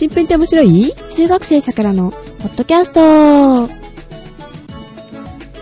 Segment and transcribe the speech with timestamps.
[0.00, 0.94] 新聞って面白い？
[1.14, 2.16] 中学生さくらのポ
[2.48, 3.68] ッドキャスト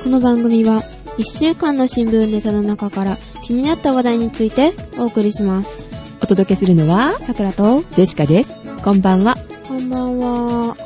[0.05, 0.81] この番組は
[1.17, 5.89] 1週間の新聞ネタの中から気になった話題についてお送りします。
[6.23, 8.61] お届けするのは、さくらと、ジェシカです。
[8.85, 9.35] こんばんは。
[9.67, 10.77] こんばんは。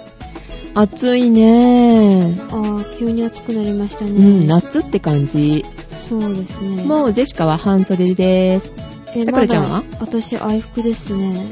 [0.73, 4.13] 暑いねあー、急に暑くなりましたね。
[4.13, 5.63] うん、夏って感じ。
[6.09, 6.85] そうですね。
[6.85, 8.75] もうジェシカは半袖です。
[9.15, 9.83] えさくらちゃんは？
[10.01, 11.49] 私、愛服ですね。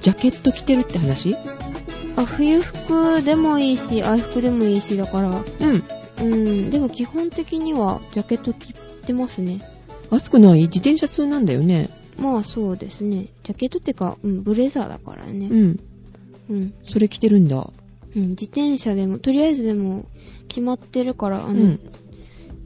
[0.00, 1.36] ジャケット着てるって話？
[2.16, 5.82] あ、冬服でもいいし、愛服でもいいし、だから、うん。
[6.22, 8.74] うん、でも基本的にはジャケット着
[9.06, 9.60] てますね。
[10.10, 10.62] 暑くない？
[10.62, 11.90] 自転車通なんだよね。
[12.18, 13.28] まあそうですね。
[13.42, 15.48] ジャケットってか、うん、ブレザーだからね。
[15.50, 15.80] うん。
[16.50, 16.74] うん。
[16.84, 17.70] それ着てるんだ。
[18.16, 20.04] うん、自転車でも、とりあえずでも、
[20.48, 21.80] 決まってるから、あの、うん。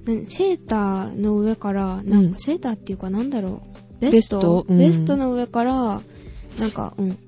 [0.07, 3.63] なセーターの上から、なんうんか、セーターっていうかなんだろ
[4.01, 4.01] う。
[4.01, 4.67] ベスベストト？
[4.69, 6.01] うんベストの上から、
[6.59, 7.19] なんか、うん。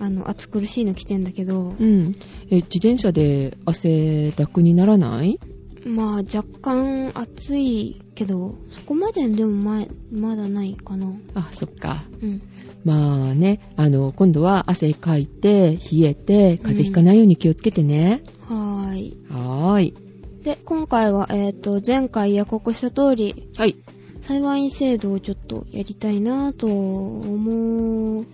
[0.00, 2.12] あの、暑苦しいの着てんだけど、うん。
[2.50, 5.38] え、自転車で汗だくにならない？
[5.86, 11.12] まあ、若干暑いけど、そこまででもま、まだないかな。
[11.34, 12.02] あ、そっか。
[12.22, 12.42] うん。
[12.84, 18.22] まあね、あの、今度は汗かいて、冷えて、風邪ひかないように気をつけてね。
[18.48, 19.16] はーい。
[19.28, 19.94] はーい。
[20.42, 23.76] で、今回は、えっ、と、前回予告した通り、はい。
[24.22, 28.24] 裁判員制度をちょっとやりたいなぁと思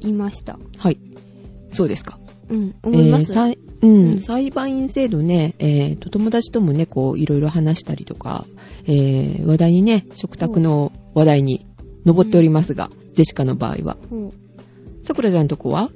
[0.00, 0.58] いました。
[0.78, 0.98] はい。
[1.70, 2.18] そうですか。
[2.48, 3.32] うん、思います。
[3.32, 8.46] えーうん、うん裁判員制度ね、えーと、友達ともね、こう、いろいろ話したりとか、
[8.86, 11.66] えー、話題にね、食卓の話題に
[12.04, 13.96] 上っておりますが、ジェシカの場合は。
[15.02, 15.90] さくらちゃんとこは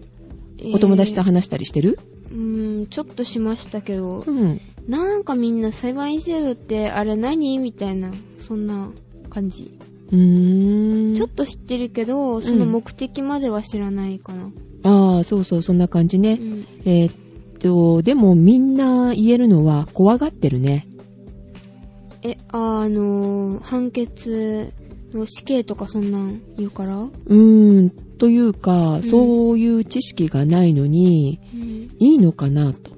[0.59, 1.99] えーお友達と話したりしてる、
[2.31, 4.61] うーん、ちょっとしましたけど、うん。
[4.89, 7.59] なんかみんな裁判員制度ってあれ何？
[7.59, 8.91] みたいな、そんな
[9.31, 9.73] 感じ。
[10.13, 14.51] ちょっと知ってるけど、その目的までは知らないかな。
[14.83, 16.39] ああ、そうそう、そんな感じね。
[16.39, 16.67] うん。
[16.85, 17.15] えーっ
[17.59, 20.87] と、でもみんな言えるのは怖がってるね。
[22.23, 24.75] え、あのー、判決
[25.15, 26.99] の死刑とかそんなん言うから？
[26.99, 31.63] うーん、というか、んそういう知識がないのに、うん。
[31.99, 32.91] いいのかなと。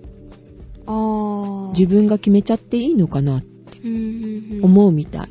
[0.87, 1.69] あー。
[1.71, 4.65] 自分が決めちゃっていいのかなってうんうんうん。
[4.65, 5.29] 思うみたい。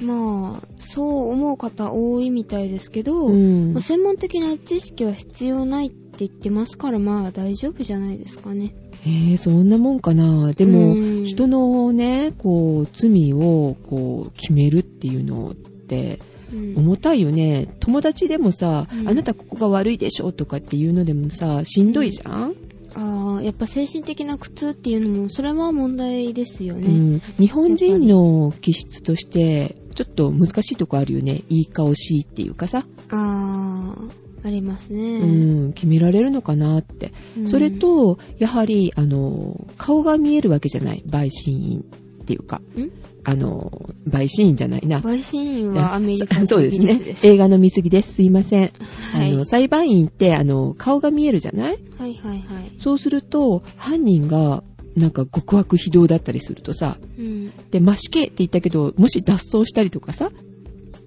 [0.00, 8.74] まあ、そう思う方多いみたいですけど、うんまあ、専門的な知識は必要ないって言ってますから、まあ大丈夫じゃないですかね。
[9.04, 10.52] えー、そんなもんかな。
[10.52, 16.20] でも、うん人のね、こう、罪を、こう、決めるっていうのって、
[16.52, 16.74] うん。
[16.76, 17.68] 重たいよね。
[17.80, 22.54] 友達でもさ、うんあなたここが悪いでしょとかっていうのでもさ、しんどいじゃん、
[22.96, 26.88] ああ、やっぱ精神的な苦痛っていうのも、それは問題ですよね。
[26.88, 31.42] うん、日本人の気質として、ちょっと難しいとこあるよね。
[31.48, 33.94] いい顔しいっていうかさ、あ
[34.42, 35.18] あ、ありますね。
[35.18, 37.12] うん、決められるのかなって。
[37.38, 41.04] うんそれ、と、やはり、あの、顔が見えるわけじゃない。
[41.06, 41.82] 陪審員っ
[42.26, 42.90] ていうか、ん？
[43.24, 45.00] あの、陪審員じゃないな。
[45.00, 47.16] 陪審員はアメリカそそうですね。
[47.22, 48.14] 映画の見過ぎです。
[48.14, 48.72] すいません。
[49.12, 49.32] はい。
[49.32, 51.78] あの、裁判員って、あの、顔が見えるじゃない？
[51.98, 52.72] はいはいはい。
[52.76, 54.62] そうすると、犯人が、
[54.96, 57.52] なんか極悪非道だったりするとさ、うん。
[57.70, 60.30] で、マシケって言ったけど、もし脱走したりとかさ、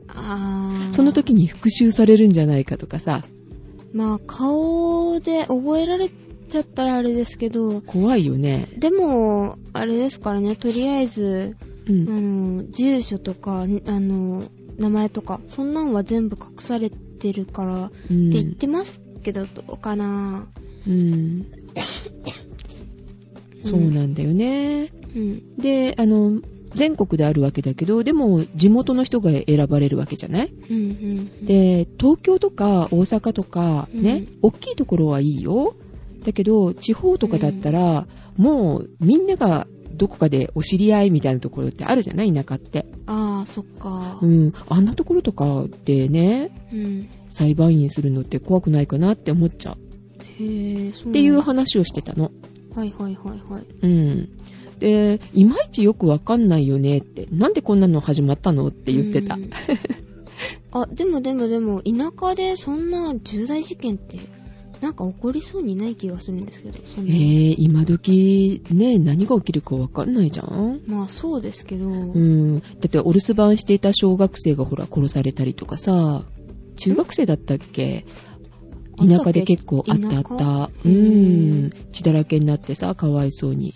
[0.08, 0.94] ああ。
[0.94, 3.24] その時に復讐されるんじゃないかとかさ、
[3.94, 6.12] まあ、顔で覚えられ
[6.50, 8.68] ちゃったらあれですけど、怖いよね。
[8.78, 11.56] でも、あれですからね、とりあえず、
[11.88, 12.58] うあん。
[12.58, 20.48] の、住所とか、あの、名前とか、そんなんは全部隠されてるから、ってうん言ってますけど、どうかな
[20.88, 21.46] うん。
[23.60, 24.92] そうなんだよね。
[25.16, 25.58] うん。
[25.58, 26.42] で、あの、
[26.74, 30.54] 全国であるわけだけど、でも地元の人が選ばれるわけじゃない？
[30.70, 30.78] うん
[31.42, 35.76] うん。、で、東京とか大阪とかね、うん大きいところはいいよ。
[36.24, 38.08] だけど、地方とかだったら、
[38.38, 42.86] もうみんながどこかでお知り合いみたいなところってあるじゃない田舎って。
[43.06, 44.26] ああ、そっかう。
[44.26, 44.54] ん。
[44.70, 47.10] あんなところとかでね、うん。
[47.28, 49.78] 裁判員するのって怖くないかなって思っちゃう。
[50.44, 52.32] へえ、そうっていう話をしてたの。
[52.76, 53.64] はいはいはいはい。
[53.82, 54.30] うん。
[54.80, 59.36] で、いまいちよくわかんないよねって、なんでこんなの始まったのって言ってた。
[59.36, 59.50] うん
[60.72, 64.20] あ、でもでもでも、田舎でそんな重大事件って、
[64.82, 66.78] なんか起こりそうにない気がするんですけど。
[67.00, 72.60] えー、今時ね、何が起きるかわかんないじゃんまあそうですけど、うん。
[72.60, 76.24] だってお留守番していた小学生がほら殺されたりとかさ、
[76.78, 78.06] 中学生だったっけ？
[78.98, 80.72] 田舎で結構あったあった。
[80.86, 81.72] うん。
[81.92, 83.74] 血だらけになってさ、かわいそうに。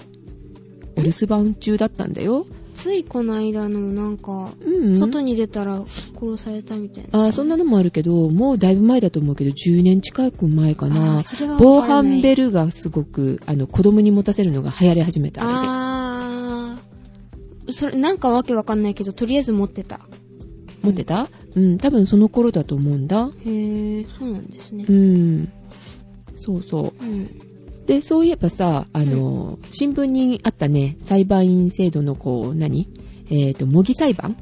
[0.96, 2.46] お留守番中だったんだよ。
[2.74, 4.96] ついこの間のなんか、うん。
[4.98, 5.84] 外に出たら
[6.20, 7.20] 殺されたみたいな。
[7.24, 11.24] ああ、そんなのもあるけど、もうだいぶ前だと思うけど、10年近く前かあな
[11.60, 15.48] 防犯ベルがすごく、あの、子供に持たせるのが流行り始めたあ。
[15.48, 17.72] あー。
[17.72, 20.02] それ、なんかわけわかんないけど、とりあえず持ってた。
[20.82, 21.30] 持ってた？
[21.56, 23.30] うん、多分その頃だと思うんだ。
[23.46, 24.92] へー、そうなんですねう。
[24.92, 25.52] ん。
[26.36, 27.53] そうそうん。
[27.84, 27.88] う。
[27.88, 32.88] で、そういえばさ、あの、新聞にあったね、裁判員制度のこう、何？
[33.30, 34.38] えっ、と、模擬裁判？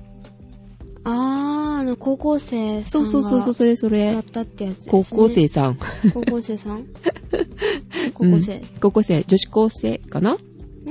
[1.04, 4.24] あー、あの、高校生さそんがうそうそうそう、それそれやっ。
[4.24, 4.92] たってやつね。
[4.92, 5.78] 高校生さん。
[6.14, 6.86] 高校生さん？
[8.14, 8.62] 高校生うん。
[8.80, 10.34] 高校生、女子高生かな？
[10.34, 10.38] ん？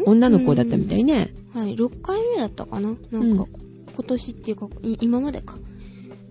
[0.06, 1.32] 女の子だったみたいね。
[1.54, 2.94] はい、6回目だったかな？
[3.10, 3.46] なんか、
[3.94, 5.58] 今年っていうか、い今までか。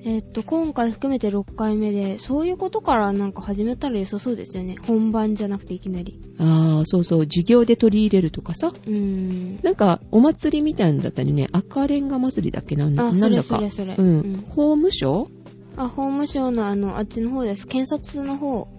[0.05, 4.75] えーっと、今回含めて6回目で、そういうことからなんか始めたら良さそうですよね。
[4.87, 6.19] 本番じゃなくていきなり。
[6.39, 8.69] ああ、そうそう、授業で取り入れるとかさ。
[8.69, 9.59] うーん。
[9.61, 12.77] なんか、お祭りみたいなんだったりね、赤レンガ祭りだっけ？
[12.77, 13.43] なんあ、それなんだか。
[13.43, 13.95] それそれ。
[13.95, 14.43] ううんん。
[14.47, 15.27] 法務省？
[15.75, 17.67] あ、法務省のあの、あっちの方です。
[17.67, 18.69] 検察の方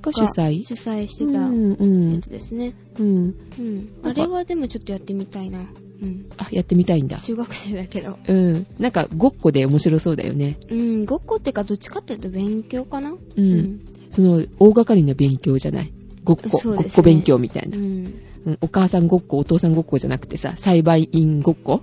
[0.00, 0.62] がが主催？
[0.64, 2.74] 主催してうたん、うんやつですね。
[3.00, 3.34] うん。
[3.58, 3.76] うん。
[3.76, 5.66] なんかあれはでもちょっとやってみたいな。
[6.00, 6.26] うん。
[6.36, 7.18] あ、やってみたいんだ。
[7.18, 8.18] 中学生だけど。
[8.26, 8.66] うん。
[8.78, 10.56] なんか、ごっこで面白そうだよね。
[10.70, 13.80] うん、ごっこってかどっちかっていうと勉強かなうん。
[14.10, 15.92] その、大掛かりな勉強じゃない。
[16.24, 17.80] ごっこ、ねごっこ勉強みたいなう。
[17.80, 18.14] ん。
[18.46, 21.82] うん、お母さんごっこ、お父さんごっこじゃなくてさ、裁判員ごっこ？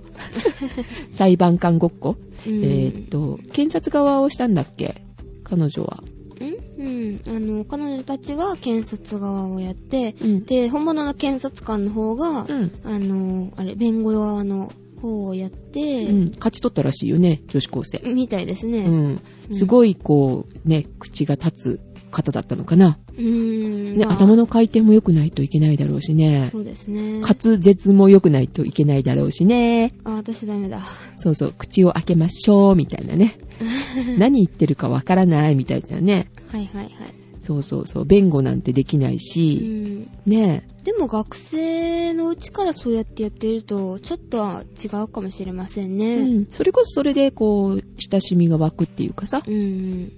[1.12, 2.16] 裁判官ごっこ、
[2.46, 4.94] うんえーっと、検察側をしたんだっけ？
[5.44, 6.02] 彼女は。
[6.88, 7.36] んうん。
[7.36, 10.44] あの、彼女たちは検察側をやって、うん。
[10.44, 12.72] で、本物の検察官の方が、うん。
[12.84, 16.24] あの、あれ、弁護側の方をやって、うん。
[16.36, 17.98] 勝ち取ったらしいよね、女子高生。
[18.12, 18.78] みたいですね。
[18.80, 19.20] うん。
[19.50, 21.80] すごい、こう、ね、口が立つ
[22.10, 22.98] 方だったのかな。
[23.16, 23.98] うーん。
[23.98, 26.48] ね、まあ頭の回転も良くないといけないだろうしね。
[26.50, 27.20] そうですね。
[27.20, 29.92] 滑舌も良くないといけないだろうしね。
[30.04, 30.80] あ、私ダメだ。
[31.16, 33.38] そうそう、口を開けましょう、みたいなね。
[34.18, 36.28] 何言ってるかわからない、みたいなね。
[36.56, 36.92] はいはいはい。
[37.40, 40.30] そうそうそう、弁護なんてできないうし、ん。
[40.30, 46.24] ねでも学生のうちからそうやってやってると、ちょっとは違うかもしれませんうね。
[46.24, 46.46] ん。
[46.46, 49.42] それこそそれで、こう、親しみが湧くっていうかさ。
[49.46, 50.12] うん。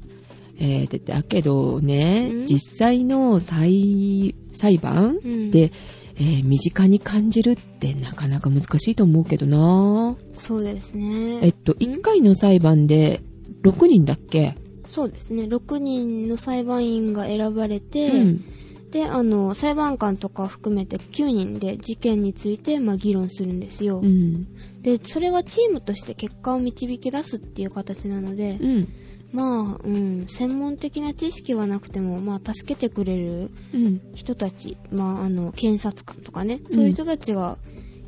[0.61, 5.51] えー、だけどねうん、実際の裁、裁判うん。
[5.51, 5.71] で、
[6.17, 11.39] えー身近に感じるってなかなか難しいと思うけどなそうですね。
[11.43, 13.21] えっと、1回の裁判で
[13.63, 14.57] 6人だっけ？
[14.91, 15.45] そうですね。
[15.45, 18.45] 6人の裁判員が選ばれて、うん。
[18.91, 24.01] で、あの、裁判官とか含めて9人で事件について、まあ、議論するんですよ。
[24.01, 24.47] うん。
[24.83, 28.89] で、それはチームとして結果を導き出すっていう形なので、うん。
[29.31, 34.01] まあ、うん、専門的な知識はなくても、まあ、助けてくれるうん。
[34.15, 37.59] 人たち、まあ、あの、検察官とかね、そういう人たちが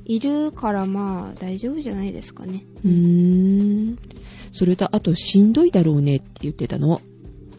[0.07, 2.65] いるから、まあ、大丈夫じゃないですかね。
[2.85, 3.70] うーん。
[4.53, 7.01] それと、あと、しんどいだろうねって言ってたの。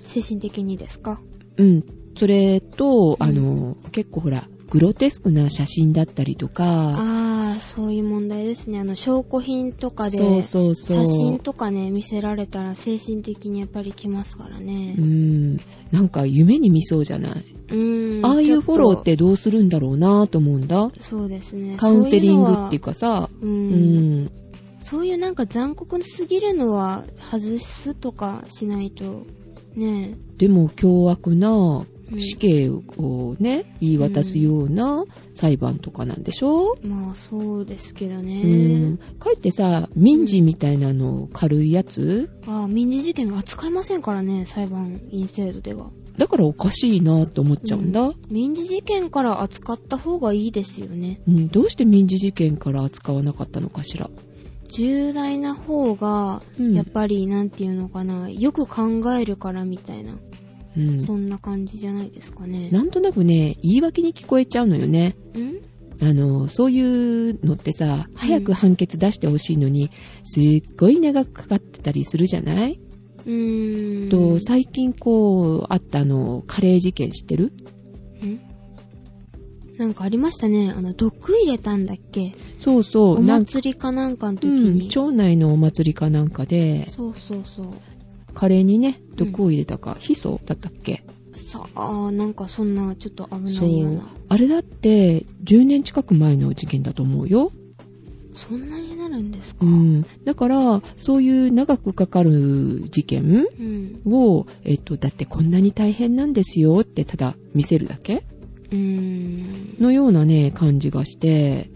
[0.04, 1.22] 精神的にですか？
[1.58, 1.84] うん。
[2.18, 8.80] それと、うんあの、結構ほら、グロテスクな写真だったりとか、ああ、そういう問題ですね。
[8.80, 11.06] あの、証拠品とかで、そうそうそう。
[11.06, 15.02] 写真とかね、見せられたら精神的にやっぱりきますからねう。
[15.02, 15.58] ん。
[15.92, 18.26] なんか夢に見そうじゃない、うーん。
[18.26, 20.90] ああいうフォローってどうするんだろうなと思うんだ。
[20.90, 21.02] と。
[21.02, 21.76] そうですね。
[21.76, 22.92] カウンセリングっていうか。
[22.92, 23.46] かさ、う。
[23.46, 24.32] うんん。
[24.82, 29.26] そういうなんか残酷すぎるのは外すとかしないと、
[29.76, 36.76] ねでも凶悪なうん死刑をね、言い渡すような裁判とかなんでしょ？
[36.84, 36.86] え。
[36.86, 38.98] まあそうですけどうねん。。
[39.18, 42.30] かえってさ、民事みたいなの軽いやつ？
[42.48, 45.90] ああ、民事事件は扱いませんからね、裁判員制度では。
[46.18, 48.12] だからおかしいなと思っちゃうんだ。
[48.28, 51.22] 民事事件から扱った方がいいですよね。
[51.30, 54.10] うん、どうして民事事件から扱わなかったのかしら？
[54.72, 60.18] 重大な方が、うんやっぱり、なんていうのかな、よく考えるからみたいな、
[60.78, 61.00] うん。
[61.02, 62.70] そんな感じじゃないですかね。
[62.72, 65.16] なんとなくね、言い訳に聞こえちゃうのよね。
[65.38, 65.62] ん？
[66.04, 66.80] あの、そうい
[67.32, 69.92] うのってさ、早く判決出してほしいのに、
[70.24, 72.80] すっごい長くかかってたりするじゃない？
[73.26, 74.10] うーん。
[74.10, 77.54] と、最近こう、あったあの、カレー事件知ってる？
[78.26, 78.40] ん
[79.78, 80.72] なんかありましたね。
[80.76, 82.34] あの、毒入れたんだっけ？
[82.62, 84.88] そうそう、お祭りかなんかの時うん、に。
[84.88, 87.66] 町内のお祭りかなんかで、そうそうそう。
[88.36, 91.04] カレーにね、毒を入れたか、ヒ素だったっけ？
[91.36, 94.04] さあ、なんかそんな、ちょっと危そないようなう。。
[94.30, 97.52] あれだって、10年近く前の事件だと思うよ。
[98.36, 99.66] そんなになるんですか？
[99.66, 100.06] うん。
[100.24, 104.02] だから、そういう長くかかる事件うん。
[104.14, 108.24] を、えっと、だってこんなに大変なんですよってただ見せるだけ？
[108.72, 109.76] うーん。
[109.82, 111.72] のようなね、感じがして、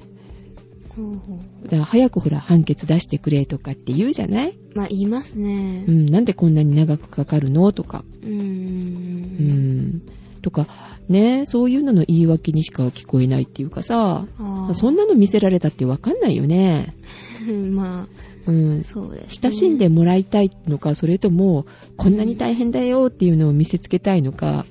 [1.64, 4.58] だから早くほら判決出してくれとかって言うじゃない？
[4.74, 5.92] まあ、言いますねう。
[5.92, 7.72] ん、なんでこんなに長くかかるの？
[7.72, 8.04] とか。
[8.24, 8.30] うー。
[8.30, 10.02] うんん。
[10.42, 10.68] とか、
[11.10, 14.26] ね、そういうのの言い訳にしか聞こえないっていうかさ、
[14.74, 16.94] そんなの見せられたってわかんないよね。
[17.72, 18.08] ま
[18.48, 18.84] うんあ、。
[18.84, 19.50] そうです、ね。
[19.50, 21.66] 親しんでもらいたいのか、それとも、
[21.98, 24.66] こんなに大変だよっていうのを見せつけたいのか、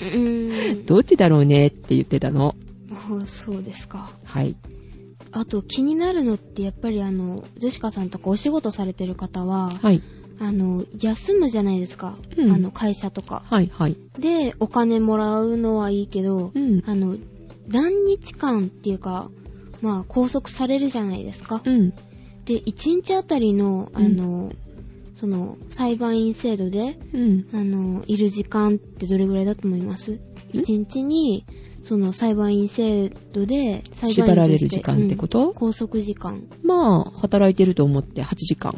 [0.00, 0.84] うーん。
[0.86, 2.54] どっちだろうねって言ってたの。
[2.90, 4.10] あそうですか。
[4.24, 4.56] はい。
[5.32, 10.02] あと気になるのってやっぱりあの、ゼシカさんとかお仕事されてる方は、はい。
[10.40, 12.16] あの、休むじゃないですか。
[12.36, 13.42] うんあの、会社とか。
[13.46, 13.96] はい、はい。
[14.18, 16.82] で、お金もらうのはいいけど、うん。
[16.86, 17.16] あの、
[17.68, 19.30] 何日間っていうか、
[19.80, 21.60] まあ、拘束されるじゃないですか。
[21.64, 21.90] うん。
[22.44, 24.52] で、1日あたりの、あの、
[25.14, 27.48] その、裁判員制度で、うん。
[27.52, 30.20] あの、いる時間ってどれぐらいだと思います
[30.52, 31.44] ?1 日に、
[31.82, 35.48] その裁判員制度で、裁判員縛られる時間ってこと？
[35.48, 36.42] うん拘束時間。
[36.62, 38.76] まあ、働いてると思って8時間。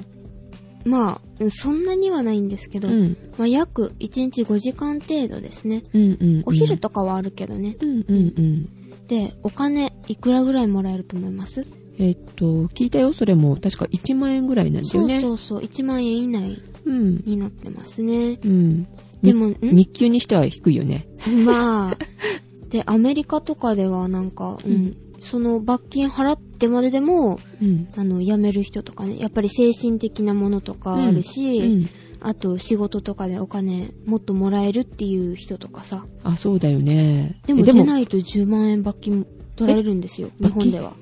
[0.84, 3.16] まあ、うんそんなにはないんですけど、うん。
[3.36, 5.84] まあ、約1日5時間程度ですね。
[5.92, 6.42] うん、うん。
[6.46, 7.76] お昼とかはあるけどね。
[7.80, 8.68] うん、うん、うん。
[9.06, 11.66] で、お金、いくらぐらいもらえると思います？
[11.98, 13.56] えっと、聞いたよ、それも。
[13.56, 15.20] 確か1万円ぐらいなんだそうよね。
[15.20, 17.22] そうそう、1万円以内うん。
[17.26, 18.38] になってますね。
[18.42, 18.86] うん。
[19.22, 19.56] でも、ん？
[19.60, 21.06] 日給にしては低いよね。
[21.44, 21.98] まあ、
[22.70, 27.88] で、アメリカとかではなんか、うん、うんその罰金払ってまででも、うん。
[27.96, 31.90] あの、辞める人とかね、やっぱり精神的なものとかあるし、うん。
[32.22, 36.04] あと仕事とかでお金もっともらえるっていう人とかさ。
[36.22, 37.40] あ、そうだよね。
[37.46, 40.94] でもえ出ないと10万円罰金取られるんですよ、え日本では。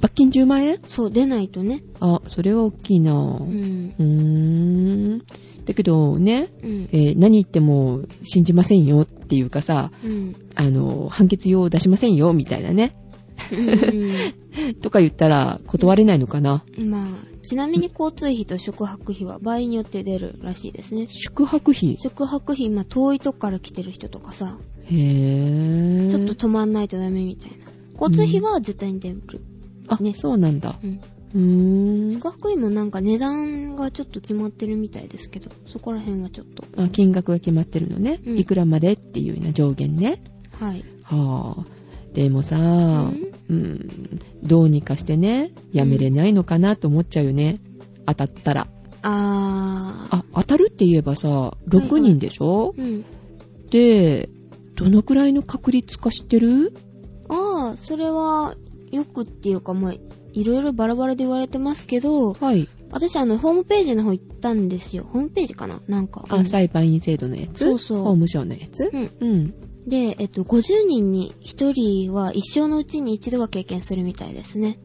[0.00, 0.78] 罰金10万円？
[0.88, 1.82] そう、出ないとね。
[2.00, 3.44] あ、それは大きいなう。
[3.44, 4.04] うんー
[5.16, 5.22] ん。
[5.66, 6.88] だけどね、うん。
[6.92, 10.34] えー何言っても信じませんよっていうかさ、うん。
[10.54, 12.96] あの、判決用出しませんよみたいなね。
[14.80, 16.64] とか言ったら断れないのかな。
[16.78, 17.08] うんまあ、
[17.42, 21.08] ちなみに交通費と宿泊費は場合によって出るらしいですね。
[21.10, 21.96] 宿泊費？
[21.98, 26.10] 宿泊費、まあ遠いとこから来てる人とかさ、へぇー。
[26.10, 27.56] ちょっと泊まんないとダメみたいな。
[28.00, 29.20] 交通費は絶対に出る。
[29.88, 30.78] あ、ねそうなんだ。
[30.82, 31.00] うん。
[31.34, 32.20] うーん。
[32.60, 36.64] もなんか値段がちょっと決まってるみたいですけど、そこら辺はちょっと。
[36.76, 38.20] あ金額が決まってるのね。
[38.26, 40.22] うんいくらまでっていうような上限ね。
[40.52, 40.84] はい。
[41.02, 42.14] はぁ。
[42.14, 47.60] でもさ、うんうん、どうにかしてね、やめれないのかなと思っちゃうよね。
[48.06, 48.68] 当たったら。
[49.02, 50.16] あー。
[50.16, 53.04] あ、当たるって言えばさ、6人でしょ、うん。
[53.70, 54.28] で、
[54.74, 56.74] どのくらいの確率か知ってる？
[57.28, 58.56] あー、それは、
[58.92, 59.94] よくっていうか、まあ、
[60.36, 62.68] いろいろバラバラで言われてますけど、はい。
[62.90, 65.04] 私あの、ホームページの方行ったんですよ。
[65.10, 65.80] ホームページかな？
[65.88, 66.24] なんか。
[66.28, 67.64] あ、うん裁判員制度のやつ？
[67.64, 68.90] そうそう法務省のやつ？
[68.92, 69.10] うん。
[69.20, 69.54] うん。
[69.88, 74.78] で、えっと、50人に1人は一生のうちに一度は経験するみたいですね。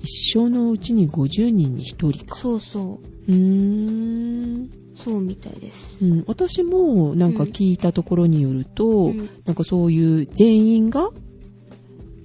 [0.00, 2.34] 一生のうちに50人に1人か。
[2.34, 4.64] そうそうーん。
[4.64, 4.68] う。
[4.96, 6.04] そうみたいです。
[6.06, 11.10] うん、私もなんか聞いたところによると、うんなんかそういう全員が、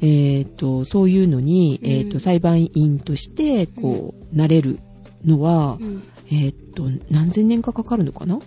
[0.08, 4.80] えっ、と、そういうのに、うんえっ、と、裁判員として、こう、なれる
[5.26, 6.04] のは、うん。
[6.32, 8.38] えっ、と、何千年かかかるのかな？
[8.38, 8.40] っ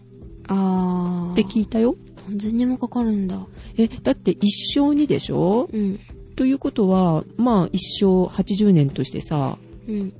[0.49, 1.35] あー。
[1.35, 1.97] て聞いたよ。
[2.29, 3.45] 何千年もかかるんだ。
[3.77, 5.69] え、だって一生にでしょ？
[5.73, 5.99] うん。
[6.37, 10.13] ということは、まあ一生80年としてさ、うん。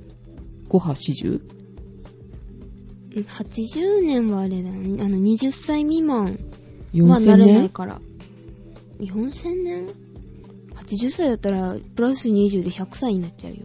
[0.67, 1.41] 5波 40?
[3.15, 5.01] うん80年はあれだね。
[5.03, 6.31] あの、20歳未満は
[6.93, 8.01] 4000なれない年から。
[8.99, 9.89] 4000年？
[10.95, 13.59] ?80 歳だったら、プラス20で100歳になっちゃうよ。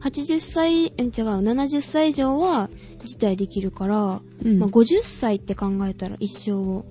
[0.00, 2.70] 80歳、え違う、70歳以上は
[3.04, 6.84] 辞退できるから、うんまあ、50歳って考えたら一生を。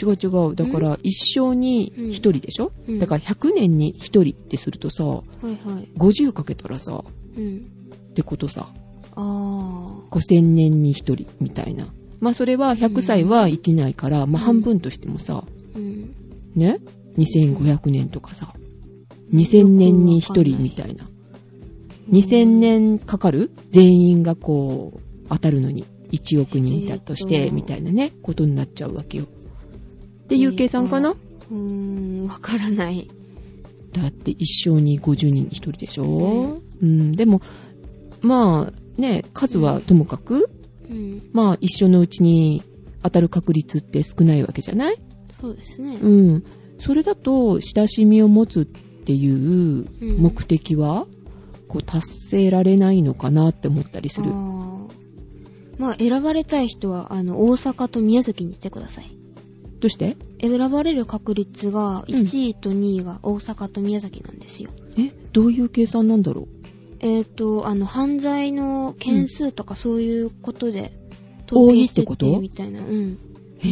[0.00, 0.54] 違う違う。
[0.54, 5.88] だから一生に1人でしょ、うんだから100年に1人ってするとさ、はいはい。
[5.96, 7.04] 50かけたらさ、
[7.36, 7.66] うん。
[8.10, 8.68] ってことさ、
[9.16, 11.88] あ5000年に1人みたいな。
[12.20, 15.78] まあそれは100歳は生きないから、まあ半分としてもさ、ー。
[15.78, 16.14] うん。
[16.54, 16.80] ね
[17.16, 18.54] ?2500 年とかさ、
[19.32, 21.08] 2000年に1人みたいな。
[22.10, 23.50] 2000年かかる？
[23.70, 29.24] 全員がこう、当たるのに1億人だとして、みたいなね、ことになっちゃうわけよ。
[29.24, 33.08] っていう計算かな、うーん、わからない。
[33.92, 37.42] だって一生に50人に1人でしょ、うん、でも、
[38.20, 40.50] まあね、数はともかく、
[40.88, 41.30] うん。
[41.32, 42.62] まあ一生のうちに
[43.02, 44.98] 当たる確率って少ないわけじゃない？
[45.40, 45.96] そうですね。
[46.00, 46.44] うん。
[46.78, 48.66] それだと、親しみを持つっ
[49.04, 51.06] ていう目的は、
[51.68, 54.30] こう達成られないのかなって思ったりする。
[55.78, 59.06] まあ、選ばれたい人は、あの、大阪と宮崎に行ってください。
[59.80, 60.16] どうして？
[60.40, 64.70] 選ばれる確率が1位と2位が大阪と宮崎なんですよ。
[64.98, 66.48] え、どういう計算なんだろ
[67.00, 70.92] えっ、と、あの、犯罪の件数とかそういうことで、
[71.50, 73.18] 統計設定みたいな、うん。
[73.62, 73.66] う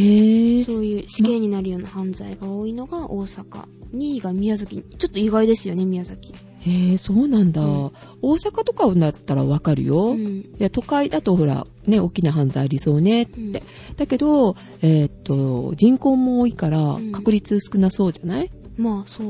[0.61, 0.64] へ。
[0.64, 3.64] そういう死刑になるような犯罪が多いのが大阪。
[3.95, 4.83] 2位が宮崎。
[4.83, 6.35] ちょっと意外ですよね、宮崎。
[6.61, 7.62] へぇそうなんだ。
[7.64, 7.90] うん
[8.21, 10.14] 大阪とかだったらわかるよ。
[10.14, 10.45] いうん。
[10.59, 13.40] や、都会だとほら、ね、大きな犯罪ありそうねって。
[13.40, 13.52] うん
[13.97, 19.26] だけど、えーっと、人口も多いからうん確率少なそうじゃない、まあ、そう、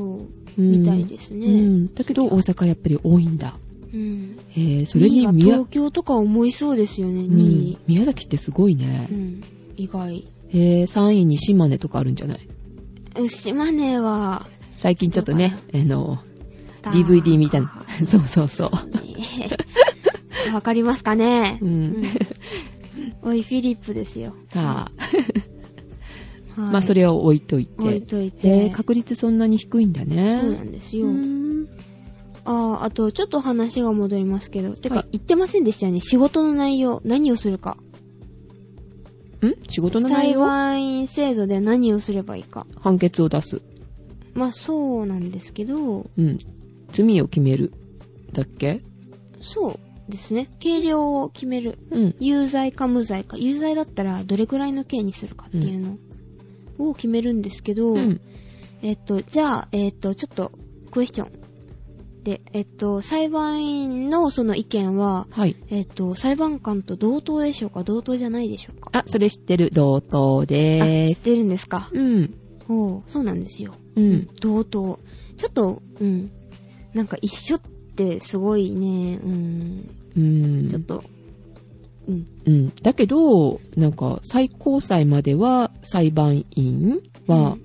[0.57, 1.47] うんみたいですね。
[1.47, 1.93] うん。
[1.93, 3.57] だけど、大阪やっぱり多いんだ。
[3.93, 4.37] うん。
[4.49, 7.77] へぇそれ2位がに宮、東京とか思いそうですよね、うん2位。
[7.87, 9.13] 宮崎ってすごいねう。
[9.15, 9.41] ん。
[9.77, 10.25] 意外。
[10.49, 12.39] へぇ3位に島根とかあるんじゃない？
[13.19, 16.19] うん島根は、最近ちょっとね、あの、
[16.81, 17.67] だ DVD 見たの。
[18.07, 18.69] そうそうそう。
[18.95, 19.49] ね
[20.53, 21.59] わかりますかね？
[21.61, 22.03] うん
[23.21, 24.33] おい、フィリップですよ。
[24.53, 24.89] は
[26.55, 27.81] あ、はいまあそれを置いといて。
[27.81, 28.69] 置いといへて。
[28.69, 30.39] ぇ確率そんなに低いんだね。
[30.41, 31.07] そうなんですよ。
[31.07, 31.67] うん
[32.45, 34.71] ああ、あと、ちょっと話が戻りますけど。
[34.73, 35.99] てかはい、言ってませんでしたよね。
[35.99, 37.77] 仕事の内容、何をするか。
[39.47, 39.55] ん？
[39.67, 42.67] 仕事の内裁容判員制度で何をすればいいか。
[42.79, 43.61] 判決を出す。
[44.33, 46.37] まあ、そうなんですけど、うん。
[46.91, 47.73] 罪を決める。
[48.33, 48.81] だっけ？
[49.41, 50.49] そうですね。
[50.61, 51.77] 軽量を決める。
[51.91, 52.15] うん。
[52.19, 53.37] 有罪か無罪か。
[53.37, 55.97] 有罪だったらどれくらいの刑にするかっていうの
[56.89, 58.21] を決めるんですけど、うん。
[58.81, 60.51] えっと、じゃあ、えっと、ちょっと、
[60.91, 61.38] クエスチョン。
[62.29, 65.55] で、えっと、裁判員のその意見は、はい。
[65.69, 67.81] えっと、裁判官と同等でしょうか？
[67.81, 68.91] 同等じゃないでしょうか？
[68.93, 69.71] あ、それ知ってる。
[69.73, 71.15] 同等あ、でーす。
[71.15, 71.89] 知ってるんですか？
[71.91, 72.35] うん。
[72.67, 73.73] おうそうなんですよ。
[73.95, 74.27] うん。
[74.41, 74.99] 同等。
[75.37, 76.29] ちょっと、うん。
[76.93, 77.61] なんか一緒っ
[77.95, 79.89] てすごいね、うん。
[80.15, 80.69] うん。
[80.69, 81.03] ちょっと、
[82.07, 82.27] うん。
[82.45, 82.73] うん。
[82.83, 87.57] だけど、なんか、最高裁までは裁判員は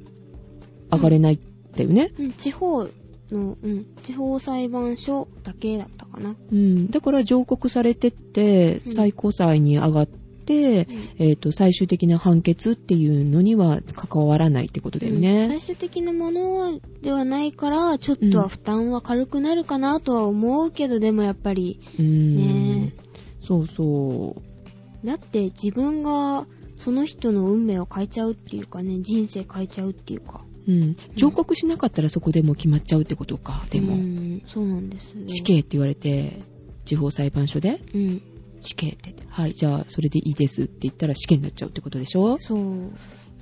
[0.90, 1.38] 上がれないん
[1.76, 2.12] だよね。
[2.18, 2.88] うん、地方
[3.34, 6.34] の、うん、地方裁判所だけだったかな。
[6.52, 6.90] うん。
[6.90, 10.86] だから上告されてって、うん最高裁に上がって、
[11.18, 15.46] えっ、と、最終的な判決っていうのには関わらないってことだようんね。
[15.48, 22.36] 最終的なものではないから、ちょっとは負担は軽くなるかなとは思うけど、でもやっぱり、うん。
[22.36, 22.92] ね
[23.40, 24.36] そうそ
[25.02, 25.06] う。
[25.06, 30.42] だって自分がその人の運命を変えちゃうっていうかね、人生変えちゃうっていうか。
[30.66, 30.96] うん。
[31.14, 33.66] 上告しなかったらそこでもう決まっちゃうってことか。
[33.70, 35.16] でも、うん、そうなんです。
[35.26, 36.40] 死刑って言われて、
[36.84, 38.22] 地方裁判所でうん。
[38.60, 39.14] 死刑って。
[39.28, 42.38] はい、じゃあそれでいいですって言ったら死刑になっちゃうってことでしょ？
[42.38, 42.58] そう。
[42.58, 42.92] う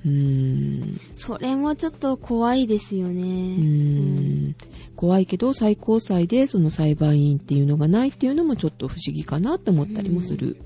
[0.05, 1.01] ーん。
[1.15, 3.23] それもちょっと怖いですよね。
[3.23, 4.57] うーん。
[4.97, 10.57] 怖いけど、最高裁でその裁判員っていうのがないっていうのもちょっと不思議かなって思ったりもする。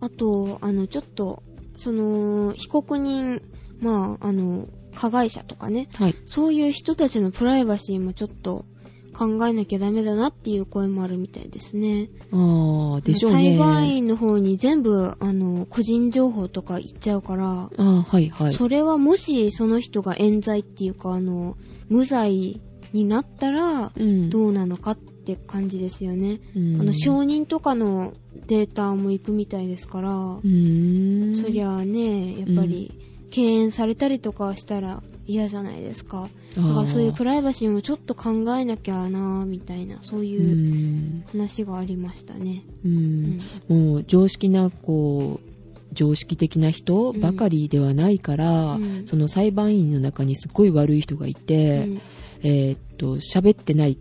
[0.00, 1.42] あと、あの、ちょっと、
[1.76, 3.40] その、被告人、
[3.80, 6.16] まあ、あの、加害者とかね、はい。
[6.26, 8.64] そういう人たちのプライバシーもちょっと
[9.12, 12.08] 考えなきゃダメだなっていう声もあるみたいですね。
[12.32, 13.56] ああ、でしょうね。
[13.56, 18.54] 裁判員の方に全部、あの、個人情報とか言っちゃうから、ああ、はいはい。
[18.54, 21.56] それはもしその人が冤罪っていうか、あの、
[21.88, 22.60] 無罪
[22.92, 24.30] になったら、うん。
[24.30, 26.40] どうなのかって感じですよね。
[26.56, 28.14] うんあの、承認とかの
[28.46, 31.34] データも行くみたいですから、うーん。
[31.34, 36.28] そりゃあね、やっぱり、敬遠されたりとかしたら嫌じゃないですか。
[36.54, 42.64] だからそういうプライバシーもちょっと考えなきゃなみたいな、そうういうん話がありましたね。
[42.84, 43.40] ううんん。
[43.68, 45.48] もう常識な、こう、
[45.94, 52.00] 常識的な人ばかりではないから、うんその裁判員の中にすっごい悪い人がいて、うん
[52.42, 53.96] えーっと、喋ってない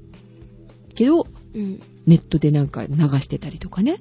[0.94, 1.82] けど、うん。
[2.06, 3.98] ネットでなんか流してたりとかね。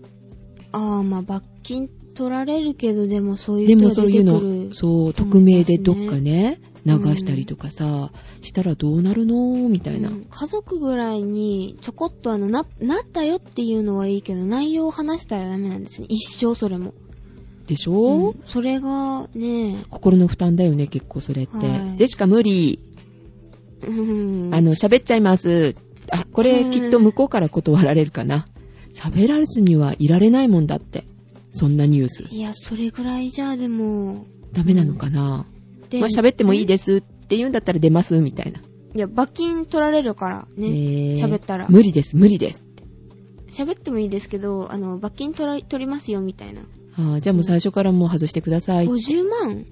[0.72, 4.68] ああ、まあ罰金取られるけど、でもそういうで人が出もそういう。
[4.68, 9.68] の、そう、匿名でどっかね、流したりとかさ、したらどうなるの？
[9.68, 10.08] みたいな。
[10.10, 16.06] うん家族ぐらいにちょこっとあのな、なったよっていうのはいいけど、内容を話したらダメなんですね。
[16.08, 16.94] 一生それも。
[17.66, 21.56] でしょ、うんそれがね、心の負担だよね、結構それって。
[21.56, 22.80] はいジェシカ無理。
[23.82, 25.76] うんあの、喋っちゃいます。
[26.10, 28.46] あ、これきっと向こうから断られるかな。
[28.92, 31.04] 喋らずにはいられないもんだって。
[31.50, 32.24] そんなニュース。
[32.30, 35.46] いや、それぐらいじゃあでも、ダメなのかな、
[35.88, 38.60] でまあ喋ってもいいですって言うんだったら出ますみたいな。
[38.94, 40.66] いや、罰金取られるからね。
[40.66, 42.84] えー喋ったら無理です、無理ですって。
[43.52, 46.62] 喋ってもいいですけど、あの、罰金取ら取りますよ、みたいな。
[46.96, 48.86] あーじゃあもう最初からもう外してください。
[48.86, 49.66] 50万？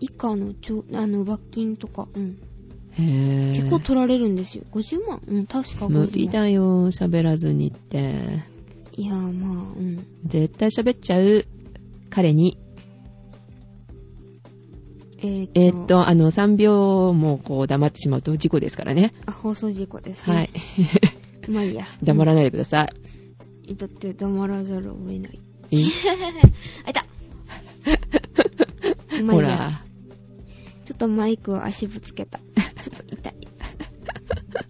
[0.00, 2.38] 以下のちょ、あの、罰金とか、うん。
[2.92, 4.64] へー結構取られるんですよ。
[4.72, 5.22] 50万？
[5.26, 6.02] うん、確か50万。
[6.02, 8.14] 無理だよ、喋らずにって。
[8.96, 10.06] いや、まあ、うん。
[10.24, 11.44] 絶対喋っちゃう
[12.10, 12.58] 彼に、
[15.18, 19.12] えーっと、えーっと、あの、3秒もこう黙ってしまうと事故ですからね。
[19.26, 20.36] あ、放送事故ですね。
[20.36, 20.50] はい。
[21.50, 21.84] まあいいや。
[22.02, 22.88] 黙らないでくださ
[23.66, 23.72] い。
[23.72, 23.76] い。
[23.76, 25.40] だって黙らざるを得ない。
[25.72, 27.06] あ、 いた
[29.32, 29.82] ほら。
[30.84, 32.38] ちょっとマイクを足ぶつけた。
[32.38, 33.34] ちょっと痛い。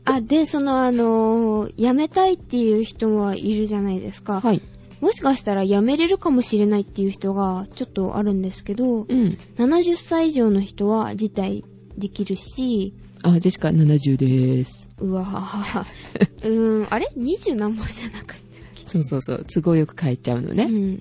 [0.04, 4.40] あ、で、そのあのー辞めたいっていう人はいるじゃないですか。
[4.40, 4.62] はい。
[5.00, 9.38] もしかしたら辞めれるかもしれないっていう人がちょっとあるんですけど、うん。
[9.56, 11.64] 70歳以上の人は辞退
[11.98, 14.88] できるし、あ、ジェシカ70でーす。
[14.98, 15.86] うわははは。
[16.44, 18.44] うーん、あれ ?20 何本じゃなかっ
[18.84, 19.46] そうそうそう。
[19.52, 20.54] 都合よく変えちゃうのた。
[20.54, 20.64] ね。
[20.64, 20.98] うん。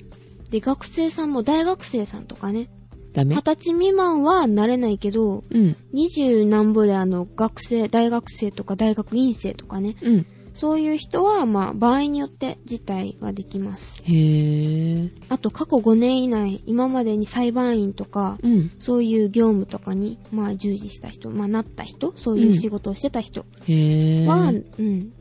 [0.50, 2.70] で、学生さんも大学生さんとかね、
[3.14, 3.36] ダメ？
[3.36, 5.76] 二十歳未満はなれないけど、うん。
[5.92, 10.26] 二十何歩であの、学生、大学生とか大学院生とかね、うん。
[10.54, 14.04] そういう人は、まあ、場合によって辞退ができます。
[14.06, 15.10] へー。
[15.30, 18.72] あと、過去5年以内、今までに裁判員とか、うん。
[18.78, 24.26] そういう業務とかに、まあ、従事した人、まあ、なった人、そういう仕事をしてた人へー。
[24.28, 25.12] は、うん、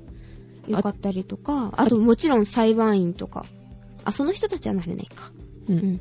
[0.68, 3.46] よかったりとか、あと、もちろん裁判員とか、
[4.04, 5.32] あ、その人たちはなれないか。
[5.68, 5.72] う。
[5.72, 6.00] うんん。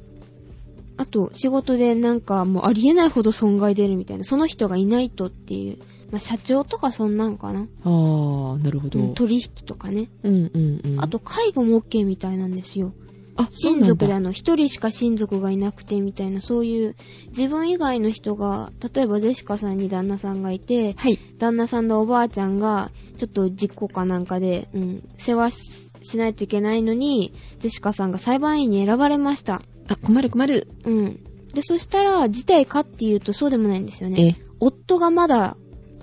[1.01, 5.79] あと、仕事でなんかもうありえないほど損害出るみたいな、その人がいないとっていう、
[6.11, 7.67] まあ、社長とかそんなんかな。
[7.83, 8.99] あー、なるほど。
[8.99, 10.09] うん取引とかね。
[10.21, 11.01] うんうんうん。
[11.01, 12.93] あと、、介護も OK みたいなんですよ。
[13.35, 14.25] あ、親族であの。
[14.25, 16.95] の、一人しか親族がいなくてみたいな、そういう、
[17.29, 21.17] 自分以外の人が、例えばジェシカさんに旦那さんがいて、はい。
[21.39, 29.61] 旦那さんのおばあちゃんが、ちょっと事故かなんかで、うん、世話ししないといけないのに、ジェシカさんが裁判員に選ばれました。
[29.91, 30.67] あ、困る困る。
[30.86, 31.19] うん。
[31.54, 34.38] で、そしたら、事態かっていうとそうでもないんですよね。
[34.39, 35.58] え、夫がまだ、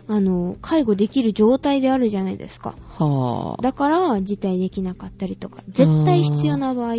[0.07, 2.75] あの、介護できる状態であるじゃないですか。
[2.89, 3.63] はあ。
[3.63, 6.95] だから、辞退できなかったりとか、絶対必要な場合、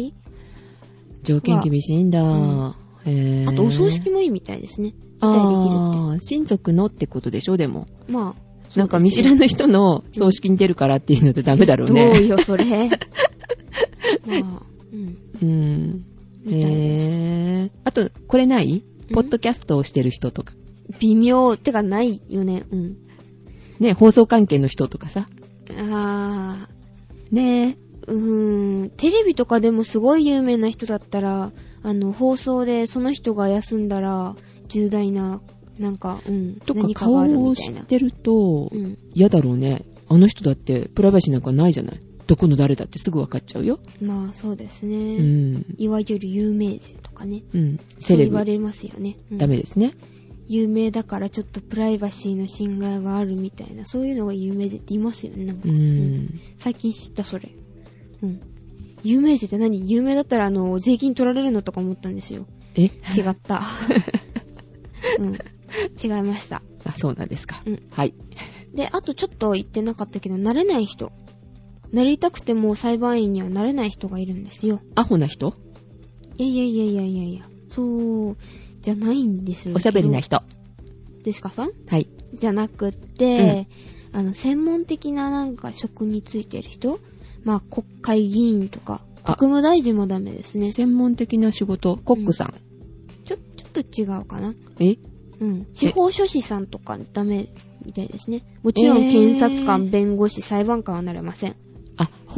[1.24, 2.22] 条件厳しいんだ。
[2.24, 3.48] うん。
[3.48, 4.94] あと、お葬式もいいみたいですね。
[5.20, 7.82] 辞退できるあー、親族のってことでしょ、でも。
[7.82, 8.12] って。
[8.12, 12.28] まあ、なんか見知らぬ人の葬式に出るからっていうのとダメだろうどうね。
[12.28, 12.90] よ、それ。
[14.26, 15.18] まあ、うん。
[15.42, 16.06] うん。
[16.50, 17.06] みたいです。
[17.06, 17.70] へー。
[17.84, 18.84] あと、これない？
[19.10, 19.16] うん？
[19.16, 20.54] ポッドキャストをしてる人とか。
[21.00, 22.66] 微妙、てかないよね。
[22.72, 22.98] うん。
[23.80, 25.28] ね、放送関係の人とかさ。
[25.78, 26.68] あ
[27.32, 31.52] ねー、うーん、テレビとかでもすごい有名な人だったら、
[31.84, 34.36] あの、放送でその人が休んだら、
[34.68, 35.42] 重大な、
[35.78, 37.82] なんか、うん、とか何かがある顔をみたいな。
[37.82, 38.98] 知ってるとうん。
[39.14, 39.86] 嫌だろうね。
[40.10, 42.00] あの人だってプライバシーなんかないじゃない？
[42.30, 43.80] どこの誰だってすぐ分かっちゃうよ。
[44.04, 45.18] まあ、そうですうね。
[45.18, 45.66] ん。
[45.80, 47.42] いわゆる有名税とかね。
[47.56, 47.80] うん。
[47.98, 48.30] セレブ。
[48.30, 49.18] 言われますよね。
[49.32, 49.96] うんダメですね。
[50.48, 55.64] 有名だからちょっとプライバシーの侵害はあるみたいな、そういうのが有名税って言いますよね、なんか。
[55.68, 56.40] ううんん。
[56.60, 57.50] 最近知った、それ。
[58.22, 58.40] うん。
[59.04, 59.90] 有名税って何？
[59.90, 62.46] 有名だったら、あの、税金取られるのとか思ったんですよ。
[62.76, 62.84] え？
[62.84, 62.90] 違
[63.28, 63.64] った。
[65.18, 65.34] うん。
[65.34, 66.62] 違いました。
[66.84, 67.64] あ、そうなんですか。
[67.66, 68.14] うんはい。
[68.76, 71.12] で、あとちょっと言ってなかったけど、なれない人。
[71.92, 74.82] なりたくても裁判員にはなれない人がいるんですよ。
[74.96, 75.56] アホな人？
[76.38, 77.46] いやいやいやいやいやいや。
[77.70, 78.38] そう、
[78.82, 79.76] じゃないんですよ。
[79.76, 80.20] おしゃべりな。
[80.20, 80.42] 人。
[81.24, 81.72] デシカさん？
[81.88, 82.08] はい。
[82.34, 83.68] じゃなくって、
[84.12, 87.00] あの、専門的ななんか職についてる人？
[87.44, 90.72] まあ、国会議員とか、あ国務大臣もダメですね。
[90.72, 92.54] 専門的な仕事、コックさん。
[93.26, 94.54] ちょ、ちょっと違うかな。
[94.80, 94.98] え？
[95.40, 95.68] うん。
[95.74, 97.50] 司法書士さんとかダメ
[97.86, 98.44] みたいですね。
[98.62, 101.56] もちろんえー検察官、弁護士、裁判官はなれません。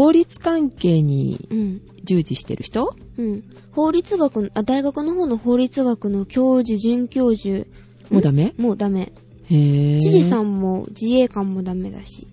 [0.02, 1.82] あ、法律関係にうん。
[2.04, 2.96] 従事してる人？
[3.18, 3.44] うん。
[3.72, 7.68] 法律学の、あ、大学の方の法律学の教授、准教授。
[8.10, 8.54] もうダメ？
[8.58, 9.14] もうダメ。
[9.46, 12.28] へぇ知事さんも自衛官もダメだし。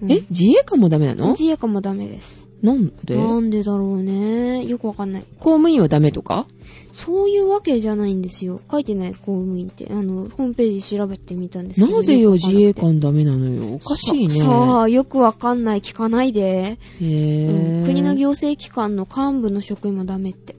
[0.00, 1.30] うんえ自衛官もダメなの？
[1.32, 2.48] 自衛官もダメです。
[2.62, 3.16] なんで？
[3.16, 4.64] 公なんでだろうね。
[4.64, 5.24] よくわかんない。
[5.40, 6.46] 務員はダメとか？
[6.92, 8.60] そういうわけじゃないんですよ。
[8.70, 9.88] 書いてない公務員って。
[9.90, 11.96] あの、ホームページ調べてみたんですけど。
[11.96, 13.74] なぜよ自衛官ダメなのよ？
[13.74, 14.34] おかしいね。
[14.34, 15.80] ささあ、よくわかんない。
[15.80, 16.40] 聞かないで。
[16.40, 20.54] へうぇん国の行政機関の幹部の職員もダメって。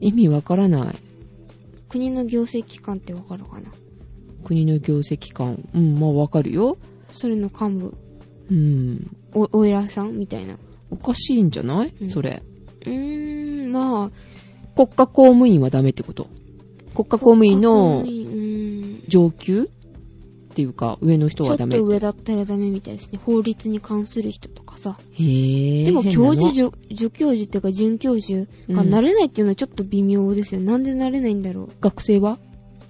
[0.00, 0.94] 意味わからない。
[1.88, 3.70] 国の行政機関ってわかるかな？
[4.44, 5.66] 国の行政機関。
[5.74, 6.76] うん、まあわかるよ。
[7.12, 7.94] それの幹部。
[8.50, 9.16] うん。
[9.34, 10.56] お、お偉さんみたいな。
[10.90, 12.42] おかしいんじゃない、うんそれ。
[12.86, 14.10] うーん、まあ。
[14.74, 16.28] 国家公務員はダメってこと？
[16.94, 18.04] 国家公務員の
[19.08, 19.66] 上級っ
[20.54, 21.80] ていうか、上の人ーんちょっはダメって。
[21.80, 23.20] と上だったらダメみたいですね。
[23.22, 24.98] 法律に関する人とかさ。
[25.12, 30.60] へぇでも教授、助助教授っていうか准教授がなれないっていうのはちょっと微妙ですよ。
[30.60, 31.68] なんでなれないんだろう。
[31.80, 32.38] 学生は？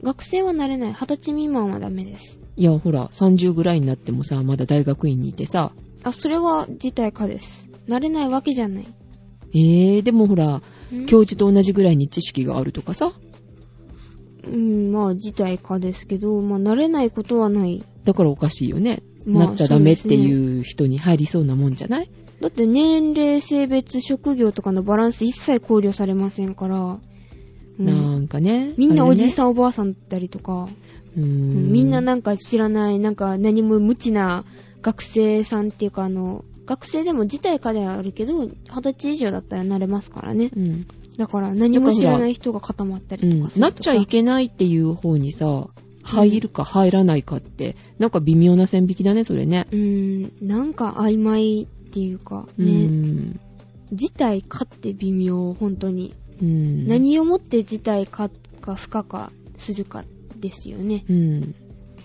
[0.03, 0.93] 学生はなれない。
[0.93, 2.41] 二十歳未満はダメです。
[2.57, 5.73] いや、ほら、30ぐらいになってもさ、まだ大学院にいてさ。
[6.03, 7.69] あ、それは自体かです。
[7.87, 8.87] なれないわけじゃない。
[9.53, 10.62] えー、でもほら、
[10.93, 11.07] ん？
[11.07, 13.12] 教授と同じぐらいに知識があるとかさ。
[14.45, 17.85] うん、まあ、自体かですけど、まあ、慣れないことはない。
[18.05, 19.03] だからおかしいよね。
[19.27, 22.11] まあなっちゃダメっていう人に入りそうなもんじゃない？
[22.40, 26.99] だって年齢、性別、職業とかのバランス一切考慮されませんから、
[27.79, 28.73] うんなんかね。
[28.79, 29.31] みんなおじん。
[29.31, 30.69] さん、おばあさんだったりとか、
[31.16, 34.45] うんみんななんか知らない、なんか何も無知な
[34.81, 40.52] 学生さんっていうか、あの、学生でも自体かではあるけど、二十歳以上だったらなれますからね。
[40.56, 40.87] うん。
[41.16, 45.66] だから何も知らない人が固まったうんりとかするとさなっちゃいけないっていう方にさ、
[46.04, 49.66] 入るか入らないかって、なんか微妙な線引きだね、それね。
[49.72, 53.40] うーん、なんか曖昧っていうか、うね、ん。
[53.90, 56.14] 自体かって微妙、本当に。
[56.40, 56.87] うん。
[56.87, 58.30] 何をもって自体か
[58.61, 60.04] か不可かするか
[60.37, 61.04] ですよね。
[61.11, 61.54] うん。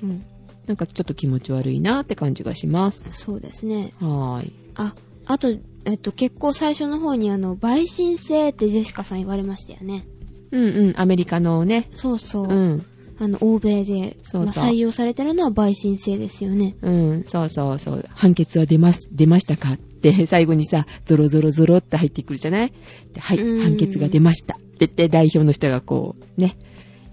[0.02, 0.26] うん。
[0.68, 3.10] なんかちょっと気持ち悪いなって感じがします。
[3.14, 3.94] そうですね。
[4.00, 4.54] はーい。
[4.76, 5.50] あ、あと、
[5.86, 10.06] えっと、結構最初の方にあの、陪審制ってジェシカさん言われましたよね。
[10.52, 11.90] うんうん、アメリカのね。
[11.94, 12.48] そうそう。
[12.48, 12.86] うん。
[13.18, 16.76] あの、欧米で、そうそうまあ採用されてるのは陪審制ですよね。
[16.82, 18.06] うん、そうそうそう。
[18.10, 22.74] 判決は出ます、出ましたかって、最後にさ、ゾロゾロゾロって入ってくるじゃない？
[23.14, 24.56] ではい、うん判決が出ました。
[24.56, 26.58] って言って代表の人がこう、ね、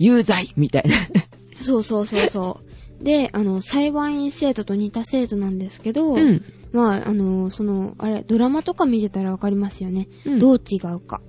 [0.00, 0.96] 有罪みたいな。
[1.60, 2.71] そうそうそうそう。
[3.02, 6.42] で、あの、裁判員制度と似た制度なんですけど、うん。
[6.72, 10.08] まあ、あの、その、あれ、ドラマとか見てたらわかりますよね。
[10.24, 11.20] うんどう違うか。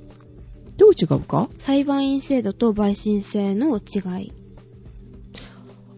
[0.77, 1.49] どう違うか？
[1.59, 4.33] 裁判員制度と陪審制の違い。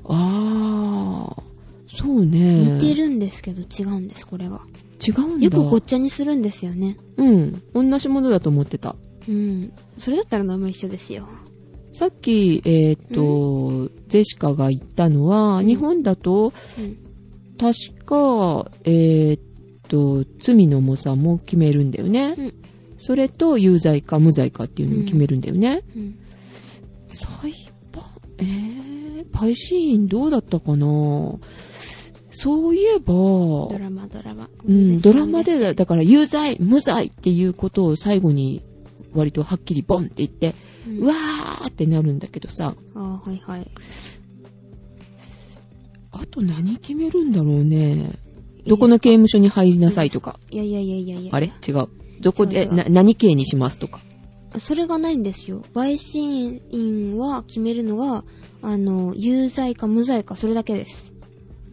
[0.03, 1.43] あー、
[1.87, 2.73] そうね。
[2.73, 4.61] 似てるんですけど違うんです、これが。
[5.05, 5.45] 違うんだ。
[5.45, 6.97] よくごっちゃにするんですよね。
[7.17, 7.61] うん。
[7.73, 8.95] 同じものだと思ってた。
[9.27, 9.71] うん。
[9.97, 11.27] それだったら名前一緒ですよ。
[11.95, 16.97] さっき、えーっと、ジェシカが言ったのは、うん日本だと、うん。
[17.57, 19.41] 確か、えーっ
[19.87, 22.35] と、罪の重さも決めるんだよね。
[22.37, 22.53] うん。
[22.97, 25.83] それと、有罪か無罪かっていうのを決めるんだよね。
[25.95, 26.19] うん。
[27.07, 27.53] 裁
[27.93, 28.03] 判、
[28.39, 30.85] えー、パイシーンどうだったかな？
[32.31, 34.49] そういえば、ドラマ、ドラマ。
[34.67, 38.61] うん、ドラマでだ、だから有罪、無罪っていうことを最後に
[39.15, 40.55] 割とはっきりボンって言って、
[40.87, 43.67] うんうわーってなるんだけどさ、ああ、はいはい。
[46.11, 48.11] あと何決めるんだろうね。
[48.67, 50.39] どこの刑務所に入りなさいとか。
[50.49, 51.35] いやいやいやいやいや。
[51.35, 51.51] あれ？
[51.67, 51.87] 違う。
[52.21, 53.99] どこで、な、何刑にしますとか。
[54.57, 55.63] それがないんですよ。
[55.73, 58.23] 陪審員は決めるのが、
[58.61, 61.13] あの、有罪か無罪かそれだけです。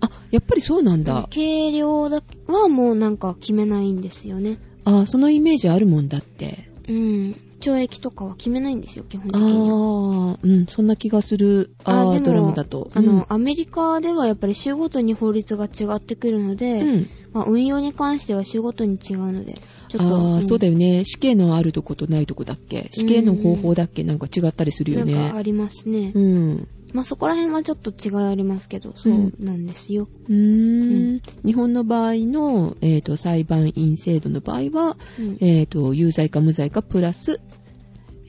[0.00, 1.28] あ、やっぱりそうなんだ。
[1.32, 4.58] 軽量だはもうなんか決めないんですよね。
[4.84, 6.71] あ、そのイメージあるもんだって。
[6.88, 7.36] うん。
[7.60, 9.76] 懲役とかは決めないんですよ、基本的あには。
[9.76, 11.70] ー、うん、そんな気がする。
[11.84, 12.90] あー、でもドラマだと。
[12.92, 17.10] あの、アメリカではやっぱり州ごとに法律が違ってくるので、うん、うん。
[17.32, 19.54] まあ、運用に関しては州ごとに違うので、
[19.88, 19.98] ちょっと。
[19.98, 21.04] あー、んそうだよね。
[21.04, 22.88] 死刑のあるとことないとこだっけ？
[22.90, 24.02] 死刑の方法だっけ？
[24.04, 25.42] なんか違ったりするよなんかあね。
[25.44, 26.10] りますね。
[26.14, 26.68] うん。
[26.92, 30.08] まあ、そこら辺はちょっと違いありますけど、そうなんですよ。
[30.28, 31.22] うーん。
[31.44, 35.38] 日本の場合の、えっ、と、裁判員制度の場合は、うん。
[35.40, 37.40] えっ、と、有罪か無罪かプラス、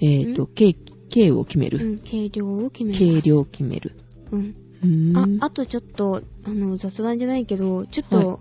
[0.02, 0.73] えっ、と、刑、
[1.10, 1.86] 刑を決める。
[1.86, 3.06] うん、軽量を決めます。
[3.06, 3.91] 軽量を決める。
[4.32, 4.56] うん。
[4.84, 5.41] うーん。
[5.41, 8.39] あ、あとちょっと、あの、雑談じゃないけど、ちょっと、は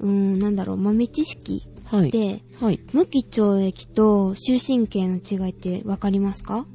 [0.00, 2.10] うーん、なんだろう、豆知識はい。
[2.10, 2.80] で、はい。
[2.92, 6.60] 無期懲役と終身刑の違いってわかりますか？
[6.60, 6.66] ん？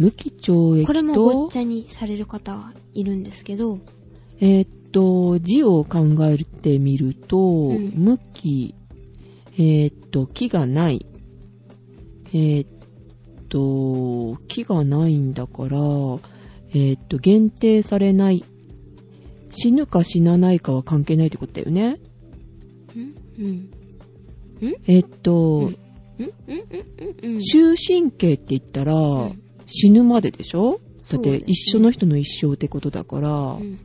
[0.00, 3.80] 無期懲役と、これもごっちゃにされる方はいるんですけど、
[4.40, 8.74] えーっと、字を考えてみると、ん無期、
[9.58, 11.04] えーっと、木がない。
[12.32, 12.68] えーっ
[13.50, 18.42] と、木がないんだから、えーっと、限定されない。
[19.52, 22.00] 死ぬか死なないかは関係ないってことだよね。
[22.96, 23.14] ん？
[23.38, 23.70] うん。
[24.86, 25.72] えーっと。
[27.52, 30.80] 終身刑って言ったら、うん死ぬまででしょ？
[31.10, 33.78] だって一緒の人の一生ってことだから、うん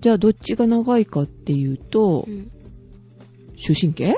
[0.00, 2.50] じゃあどっちが長いかっていうと、うん
[3.58, 4.14] 終身刑？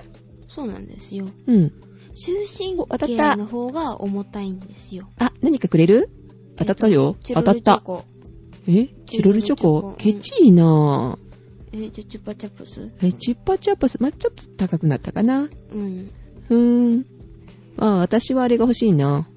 [0.48, 1.28] そうなんですよ。
[1.46, 1.72] うん。
[2.16, 5.08] 終身刑たの方が重たいんですよ。
[5.18, 6.10] あ、何かくれる？
[6.56, 7.16] 当たったよ。
[7.22, 7.82] 当たった。
[8.66, 8.88] え？
[9.06, 9.94] チロルチョココ？
[9.96, 11.28] ケチいなぁ。
[11.72, 12.90] え、チュチュパチャプス？
[13.00, 15.42] え、チュッパチャッパス、まあ、ちょっと高くなったかな。
[15.42, 16.10] うん。
[16.48, 17.06] ふーん。
[17.76, 19.28] まあ、私はあれが欲しいな。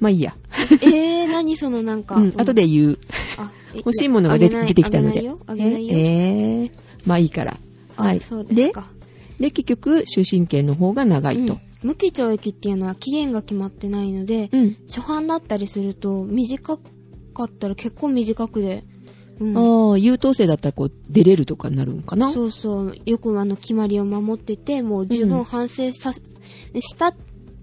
[0.00, 0.36] まあいいや。
[0.70, 2.16] えー、何そのなんか。
[2.16, 2.98] うん、後で言う。
[3.74, 5.30] 欲しいものが出てきたので。
[5.46, 5.88] あげない。
[5.90, 6.72] ええー、
[7.06, 7.58] まあいいから。
[7.96, 8.18] はい。
[8.18, 8.90] あそうですか。
[9.38, 11.60] で、結局、終身刑の方が長いとうん。
[11.82, 14.76] 無期懲役っていうのは期限が決まってないので、うん。
[14.88, 16.76] 初犯だったりすると、短
[17.34, 18.84] かったら結構短くで、
[19.38, 19.56] うん。
[19.56, 22.32] ああ、優等生だったらこう、出れるとかになるんかな？
[22.32, 22.96] そうそう。
[23.06, 26.22] よくあの、決まりを守ってて、もう十分反省さ、し
[26.96, 27.14] た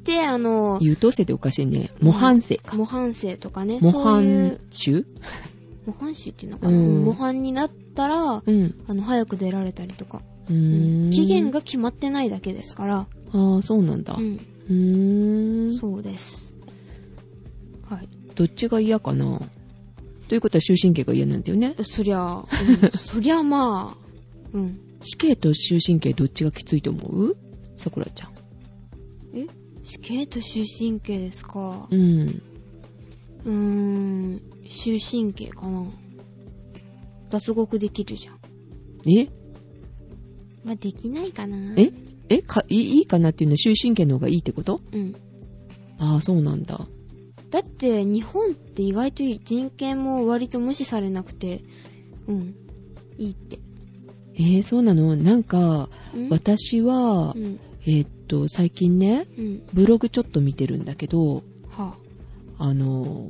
[0.06, 1.90] て、あの、優等生っておかしいね。
[2.02, 2.78] 模範生か。
[2.78, 5.04] 模範生とかね、模範う、種
[5.86, 8.76] 模範種っていうのかな、うん模範になったら、うん。
[8.88, 10.22] あの、早く出られたりとか。
[10.50, 11.12] うーん。
[11.12, 13.08] 期限が決まってないだけですから。
[13.32, 14.14] ああ、そうなんだ。
[14.14, 14.22] う。
[14.22, 15.74] うんーん。
[15.76, 16.54] そうです。
[17.90, 18.10] はい。
[18.36, 19.42] どっちが嫌かな？
[20.28, 21.76] ということは終身刑が嫌なんだよね。
[21.82, 22.46] そりゃ、うん、
[22.98, 24.06] そりゃまあ、
[24.54, 24.80] うん。
[25.02, 27.38] 死刑と終身刑どっちがきついと思う？
[27.76, 28.30] さくらちゃん。
[29.36, 29.46] え？
[29.86, 31.96] 死刑と終身刑ですかう。
[31.96, 32.42] ん。
[33.46, 35.86] うーん、終身刑かな。
[37.30, 38.40] 脱獄できるじゃん。
[39.08, 39.30] え？
[40.64, 41.76] まあ、できないかな。
[41.78, 41.92] え？
[42.30, 42.42] え？
[42.42, 43.54] かいいかなっていうの？
[43.54, 44.82] は終身刑の方がいいってこと？
[44.92, 45.16] うん。
[46.00, 46.88] ああ、そうなんだ。
[47.52, 51.62] だって、日本って意外と人権も割と無視されなくて、
[52.28, 52.56] うん、
[53.20, 53.60] いいって。
[54.34, 55.16] えー、そうなの？
[55.16, 61.96] なんか、うん私はう、ん、えーっと、最近ね、うん、ブログちょっと見てるんだけど、は
[62.58, 63.30] あの、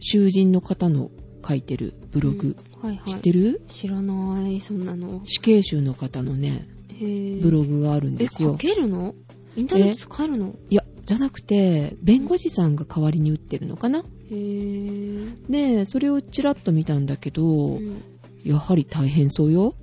[0.00, 1.10] 囚人の方の
[1.46, 3.10] 書いてるブログ、うんはいはい。
[3.10, 3.62] 知ってる？
[3.68, 5.20] 知らない、そんなの。
[5.24, 6.66] 死刑囚の方のね、
[7.00, 8.58] ブログがあるんえ、ですよ書。
[8.58, 9.14] けるの？
[9.56, 10.54] インターネット使えるの？
[10.68, 14.00] いや、じゃなくて、弁護士さんが代わりに打ってるのかな？
[14.00, 18.02] へぇで、それをちらっと見たんだけど、うん。
[18.44, 19.76] やはり大変そうよ。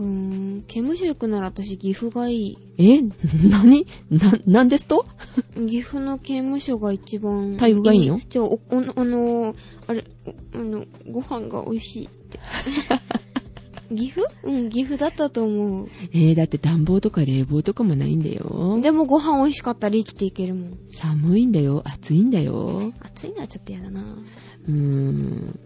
[0.00, 2.58] うーん、刑務所行くなら私岐阜がいい。
[2.78, 3.02] え？
[3.50, 3.86] 何？
[4.10, 5.04] な、なんですと？
[5.68, 7.52] 岐阜の刑務所が一番。
[7.52, 8.18] 待遇がいいの？
[8.28, 8.60] じゃあ、お、お、
[8.96, 9.54] あの、
[9.86, 10.04] あれ、
[10.54, 12.40] おあの、ご飯が美味しいって。
[13.94, 14.26] 岐阜？
[14.44, 15.88] うん、岐阜だったと思う。
[16.12, 18.78] えー、だって暖房とか冷房とかもないんだよ。
[18.80, 20.78] でもご飯美味しかったら生きていけるもん。
[20.88, 21.82] 寒いんだよ。
[21.84, 22.92] 暑いんだよ。
[23.00, 24.00] 暑いのはちょっと嫌だな。
[24.68, 25.58] うーん。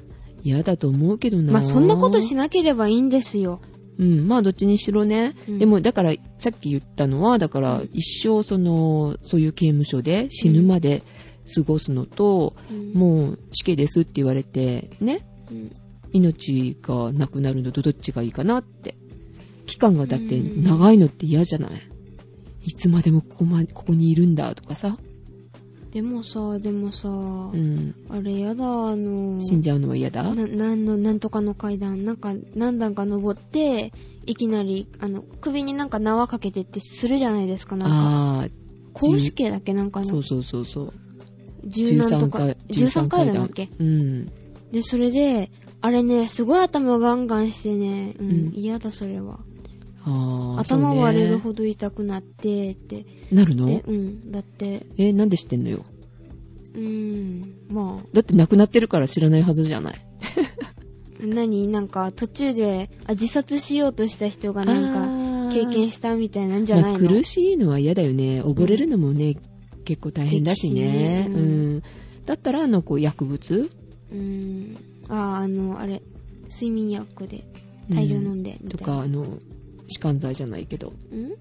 [0.42, 1.52] 嫌だと思うけどな。
[1.52, 3.60] まあ、そんなことしなければいいんですよ。
[3.98, 5.34] うん、まあどっちにしろね。
[5.48, 5.58] うん。
[5.58, 7.90] でもだから、さっき言ったのは、だからうん。
[7.92, 11.02] 一生その、そういう刑務所で死ぬまで
[11.54, 15.76] 過ごすのと、うん、もう死刑ですって言われて、ね、うん、
[16.12, 18.96] 命がなくなるのとどっちがいいかなって。
[19.66, 20.64] 期間がだってうん。
[20.64, 21.70] 長いのって嫌じゃない？
[22.66, 24.98] いつまでもここま、ここにいるんだとかさ。
[25.94, 27.94] でもさ、でもさ、うん。
[28.10, 30.24] あれやだ、あの、死んじゃうのは嫌だ？
[30.34, 33.92] な、なんの、なんとかの階段、なんか、何段か登って、
[34.26, 37.96] いきなり、あの、首になんか縄かけてってするじゃないですか、なんか。
[38.42, 38.48] あ
[38.92, 40.08] 公主刑だっけなんかあ、の。
[40.08, 40.92] そうそうそうそう。
[41.64, 42.38] 十何とか、
[42.70, 43.68] 13階段だっけ？
[43.78, 44.26] うん。
[44.72, 49.38] で、それで、あれね、すごい頭ガンガンしてね、うん、うん嫌だ、それは。
[50.06, 53.06] ああ、頭割れるほど痛くなって、って。
[53.32, 53.66] なるの？
[53.66, 55.84] で、うん、だって、え、なんで知ってんのよ？
[56.74, 60.00] うーん、まあ、だって亡くなってるから知らないはずじゃない。
[61.20, 61.68] 何？
[61.68, 68.42] なんか途中であ自殺しようとした人がなんか経験したみたいなんじゃないの、まあ、苦しいのは嫌だよね。
[68.42, 69.36] 溺れるのもね、
[69.84, 71.24] 結構大変だしね。
[71.24, 71.82] 歴史ねううんん。
[72.26, 73.70] だったら、あの、こう、薬物？
[74.10, 74.76] うーん。
[75.08, 76.02] あ、あの、あれ、
[76.50, 77.44] 睡眠薬で
[77.90, 78.70] 大量飲んで、みたいな。
[78.70, 79.38] とか、あの、
[79.88, 81.32] 弛緩剤じゃないけど、ん？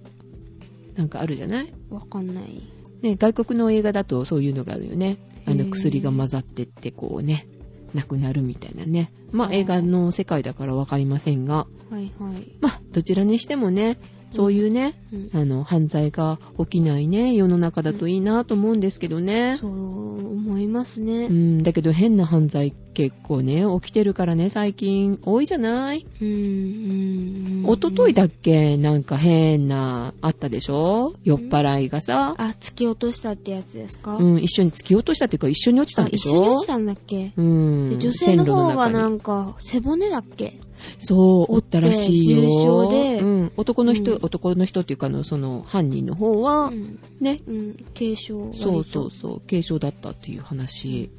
[0.96, 1.74] なんかあるじゃない？
[1.90, 2.62] わかんない。
[3.02, 5.18] ね、外国の映画だとそういうのがあるよね。
[5.46, 7.48] あの、薬が混ざってって、こうね、
[7.94, 9.12] 亡くなるみたいなね。
[9.32, 12.48] まあ、映画の世界だからわかりませんが、はいはい。
[12.62, 13.98] まあ、どちらにしてもね、
[14.34, 15.30] そういうね、うん。
[15.34, 19.58] あの、犯罪が起きないね、世の中だといいなと思うんですけどね。
[19.60, 21.28] そう思いますね。
[21.28, 21.32] う。
[21.32, 26.06] ん、だけど変な犯罪結構ね、起きてるからね、最近多いじゃない？
[26.22, 26.38] うん、うん。
[26.38, 31.14] うんおとといだっけなんか変な、あったでしょ？
[31.24, 34.18] 酔っ払いがさ、あ、突き落としたってやつですか？
[34.18, 36.32] うん、一緒に突き落としたっていうか一緒に落ちたんでしょ？
[36.32, 37.90] あ一緒に落ちたんだっけ、うん。
[37.92, 40.60] で女性の方がなんか背骨だっけ？
[41.00, 42.42] そう、おったらしいよ。
[42.42, 43.52] 重傷でうん。
[43.58, 47.00] 男の人、うん男の人っていうかあの、その、犯人の方は、うん。
[47.20, 47.76] ね、うん。
[47.98, 51.10] 軽傷割とそうそうそう、軽傷だったっていう話。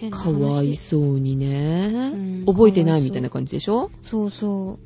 [0.00, 3.90] 話かわいそうにね、うん覚えてないみたいな感じでしょ？
[4.02, 4.78] そうそう。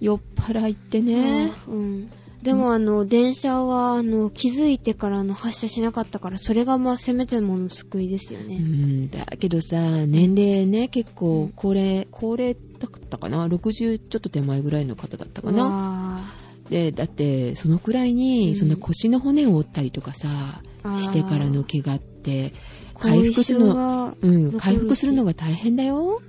[0.00, 1.52] 酔っ払いってね。
[1.68, 2.10] うん。
[2.42, 8.56] でもあの、電車はあの、気づいてからあの発車しなかったから、それがまあ、せめてもの救いですようね。
[8.58, 15.64] ん、だけどさ、年齢ね、結う構ん、高齢、高齢だったかな ?60 ちょっと手前ぐらいの方だったかうな？
[15.64, 16.20] わ
[16.68, 18.16] で、だって、そのくらいうん。
[18.16, 20.98] に、その腰の骨を折ったりとかさ、あー。
[20.98, 22.52] してからの怪我って、
[22.94, 26.20] 後回復するの、がうん、回復するのが大変だよ。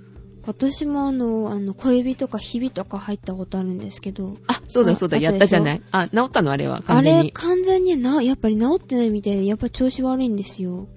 [0.45, 5.81] 私もあの、あの、小指とかひびとか入ったことあるんですけど、あ、そうだそうだ、あやったじゃない？
[5.91, 6.51] あ、治ったの？
[6.51, 7.31] あれは、あれ、完全に。
[7.31, 10.87] 完全にな、やっぱり治ってないみたいで、やっぱ調子悪いんですよ。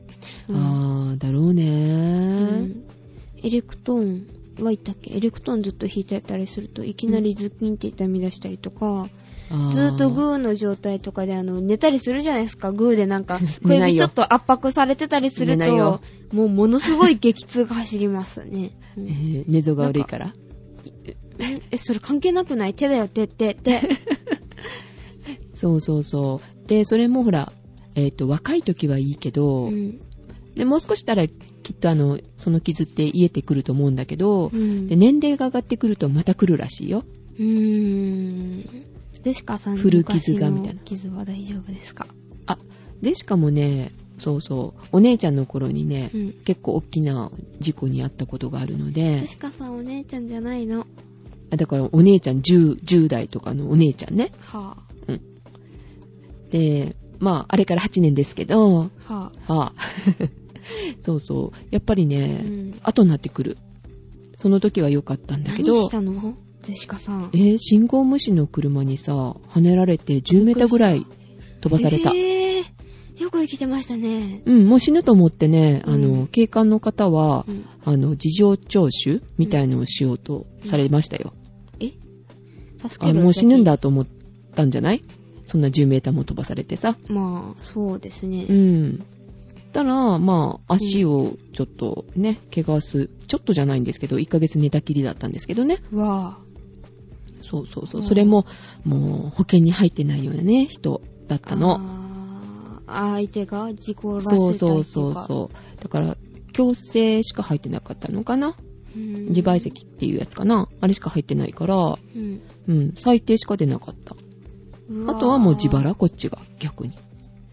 [0.49, 0.57] うん。
[0.57, 1.65] あー、だろうね。
[1.65, 1.67] う
[2.63, 2.85] ん。
[3.43, 4.27] エレクトーン
[4.65, 5.15] は言ったっけ？
[5.15, 9.09] エレクトーンずっと弾いてたりすると、いきなりズッキンって痛み出したりとか、あー
[9.73, 12.73] ずーっとグーの状態とかであの寝たりするじゃないですか。
[12.73, 16.01] グーでなんか 小指ちょっと圧迫されてたりすると、
[16.33, 18.73] もうものすごい激痛が走りますね。
[18.99, 20.35] うえんー寝相が悪いから？
[21.71, 22.75] え、それ関係なくない？
[22.75, 23.81] 手だよ、手、手、手。
[25.55, 26.69] そうそうそう。
[26.69, 27.53] で、それもほら、
[27.95, 30.01] えっ、と、若い時はいいけど、うん。
[30.55, 31.33] で、もう少したらき
[31.73, 37.05] っとあの、その傷って癒えてくると思うんだけど、うんで、年齢が上がってくるとまた来るらしいよ。
[37.39, 38.85] うーん。
[39.27, 42.07] デシカさんの古傷がみたいな傷は大丈夫ですか？
[42.47, 42.59] あ、
[43.03, 46.33] で、しかもね、そうそう、お姉ちゃんの頃にね、うん。
[46.45, 50.87] 結構大きな事故に遭ったことがあるのデで、シカさんお姉ちゃんじゃないの。
[51.51, 54.31] あだからお姉ちゃん 10, 10代とかのお姉ちゃんね。
[54.41, 54.77] は
[56.51, 59.73] で、まあ、あれから8年ですけど、ぁ、ははあ、
[61.03, 62.07] そうそう、やっぱりぁ。
[62.07, 62.75] ね、うん。
[62.85, 63.59] 後になってくる。
[64.37, 66.37] その時は良かったんだけ何どし、たの？
[66.67, 67.31] デシカさん。
[67.33, 71.07] えー信号無視の車にさ、跳ねられて10メーターぐらい
[71.61, 72.11] 飛ばされた。
[72.15, 74.43] えー、よく生きてましたね。
[74.45, 77.65] うん、もう死ぬと思ってね、あうの、ん警官の方はう、ん。
[77.85, 81.33] あの、事情聴取みたいのをしようとされましたよ。
[81.81, 81.93] え？
[82.79, 84.07] 助けもう死ぬんだと思っ
[84.55, 85.03] たんじゃない？
[85.45, 86.97] そんな10メーターも飛ばされてさ。
[87.09, 88.45] まあ、そうですね。
[88.49, 89.05] うん。
[89.73, 95.79] たら、まあ、足をちょっとね、怪我す、ちょっとじゃないんですけど、1ヶ月寝たきりだったんですけどね。
[95.93, 96.39] わ
[97.47, 98.05] そうそうそうう。
[98.05, 98.47] んそれも、
[98.85, 101.81] もう、保険に入ってないようなね、人だったの。
[102.87, 104.59] 相手が事故らせたとか。
[104.59, 105.83] そうそうそう。
[105.83, 106.17] だから、
[106.53, 108.57] 強制しか入ってなかったのかな
[108.97, 109.27] うん。
[109.29, 112.41] 自賠責っていうやつかなあれしか入ってないから、うん。
[112.69, 114.17] うん、最低しか出なかった。
[115.09, 116.95] あとはもう自腹、こっちが、逆に。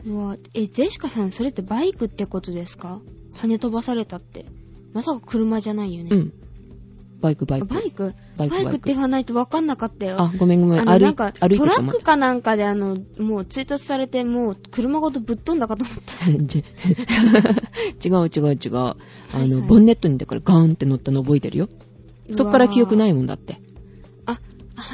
[0.05, 2.99] うわえ、ゼシカさん、それってバイクってことですか？
[3.33, 4.45] 跳ね飛ばされたって。
[4.93, 6.09] まさか車じゃないよね。
[6.11, 6.33] うん。
[7.23, 7.67] バイク、バイク。
[7.67, 8.13] バイク？
[8.35, 10.17] バイク、って言わないと分かんなかったよ。
[10.19, 10.81] あ、ごめんごめん。
[10.81, 16.29] あの、歩ないんか、トラックかなんかで、あの、もう追突されて、もう車ごとぶっ飛んだかと思った。
[16.43, 16.59] じ
[18.05, 18.75] 違う違う違う。
[18.75, 18.97] あ
[19.33, 21.69] の、ボンネットにだからガーンって乗ったの覚えてるよ。
[22.29, 23.61] そっから記憶ないいもんだって。
[24.25, 24.37] あ、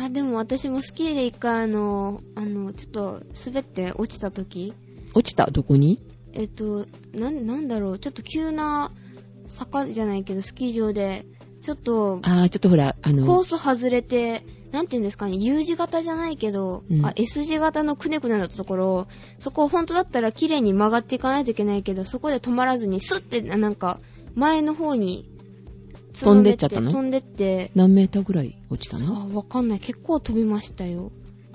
[0.05, 4.73] あ、でも私もスキーで一回あの、あの、ちょっと滑って落ちた時、
[5.15, 5.49] 落ちた？
[5.49, 5.99] どこに？
[6.33, 8.91] えっと、なん、なんだろう、ちょっと急な
[9.47, 11.25] 坂じゃないけど、スキー場で、
[11.61, 19.07] ちょっと、あー、ちょっとほら、あコーの、ス外れて、なんて言うんですかね、U 字型じゃないけど、うんあ、S 字型のくねくねだったところ、
[19.39, 23.99] そこ本当だったら綺麗に曲がっていかないといけないけど、そこで止まらずに、スッて、なんか、
[24.35, 25.29] 前の方に、
[26.13, 26.91] 飛んでっちゃったの？
[26.91, 29.79] 飛んでって、何メーターぐらい落ちたさのあ、わかんない。
[29.79, 31.11] 結構飛びましたよ。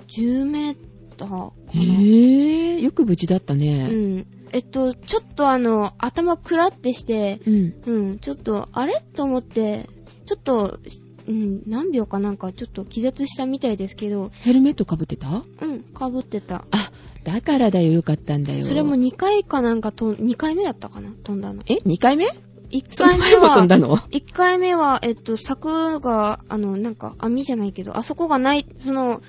[0.07, 0.77] 10メー
[1.17, 1.51] ターかな。
[1.73, 3.87] へぇー、よく無事だったうね。
[3.87, 4.27] ん。
[4.55, 7.73] えっと、ちょっとあの、頭くらってして、うん。
[7.85, 9.89] うん、ちょっと、あれと思って、
[10.25, 10.79] ちょっと、
[11.27, 15.43] うん、何秒かなんかちょっと気絶したみたいですけど、ヘルメットかぶってた？
[15.59, 16.63] うん、かぶってた。
[16.71, 16.91] あ、
[17.25, 18.63] だからだよ、よかったんだよ。
[18.63, 21.61] それも2回かなんかと、2回目だったかな飛んだの。
[21.67, 22.25] え ?2 回目
[22.69, 29.21] ？1その回目前も飛んは、だの？1回目は、えっと、柵が、あの、なんか、網じゃないけど、あそこがない、その、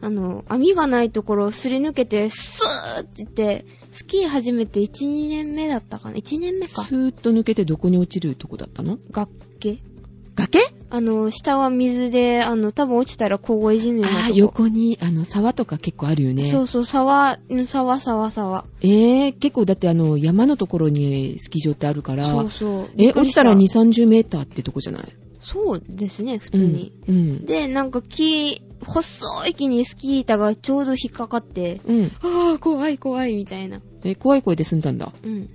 [0.00, 6.94] あの、網がないところをすり抜けて、スーって言って、スキー始めて1、2年目だったかな ?1 年目かス。
[6.96, 8.98] ーッと抜けてどこに落ちるとこだったの？
[9.10, 9.78] 崖
[10.34, 10.60] 崖？
[10.90, 16.44] あの、下は水で、あの、多分落ちたら凍え死ぬようなとこあー、横に、あの、沢とか結構あるよね。
[16.44, 18.64] そうそう、沢、うん沢、沢、沢。
[18.82, 22.90] えー、結構だってあの、山のところにスキー場ってあるから、そうそう。
[22.98, 25.12] え、落ちたら2、びっくりし30メーターってとこじゃない？
[25.40, 26.92] そうですね、普通に。
[27.08, 27.14] うん。
[27.14, 27.44] うん。
[27.46, 32.12] で、なんか木、細い木にスキー板がちょうど引っかかって、うん。
[32.20, 33.80] ああ、怖い怖い、みたいな。
[34.04, 35.12] え、怖い声で済んだんだ。
[35.22, 35.48] うん。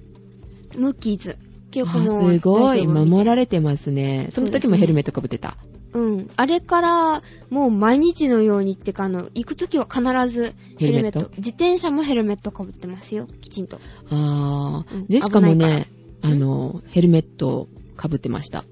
[0.75, 1.37] 無傷。
[1.71, 2.87] 記あ憶もーすごい。
[2.87, 4.27] 守られてますね。
[4.31, 5.57] その時もヘルメットかぶってた。
[5.93, 6.29] うん。
[6.35, 11.19] あれから、もう毎日のようにってか、あの、行くときは必ずヘルメット。
[11.21, 11.31] ット？
[11.37, 13.79] 自転車もヘルメットかぶってますよ、きちんと。
[14.09, 14.95] あー。
[14.95, 15.87] うんで、しかもね、
[16.21, 18.59] あの、ヘルメットかぶってました。
[18.59, 18.65] ん？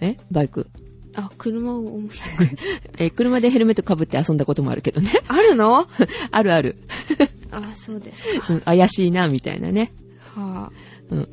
[0.00, 0.18] え？
[0.30, 0.68] バイク。
[1.14, 2.10] あ、車を思い。
[2.98, 5.10] え、車でヘルメットかぶって遊んだこともあるけどね。
[5.28, 5.80] あるの？
[5.80, 5.88] あ、
[6.30, 6.76] あるある。
[7.74, 8.54] そうですか。
[8.54, 9.92] うん、怪しいな、みたいなね。
[10.34, 10.72] は
[11.10, 11.28] うん。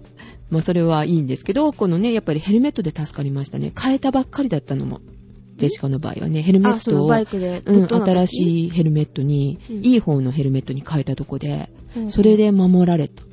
[0.49, 3.71] まあ、それはいいんですけど、このね、やっぱりヘルメットで助かりましたね。
[3.80, 4.99] 変えたばっかりだったのも。
[5.55, 13.23] ジェシカの場合はね、ヘルメットを、バイクでうん、新しいヘルメットに、うんいい方のヘルメットに変えたとこで、うんそれで守られた。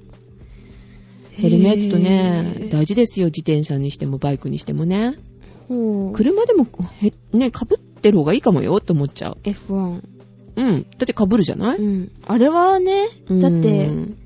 [1.31, 5.15] ヘルメットへね、ー大事ですよ、自転車にしてもバイクにしてもね。
[6.13, 6.67] 車でも、
[7.01, 9.39] へね、被ってる方がいいかもよって思っちゃう。
[9.43, 10.03] F1。
[10.57, 10.83] うん。
[10.83, 12.13] だって被るじゃない、うん。
[12.27, 14.17] あれはね、だってう、ん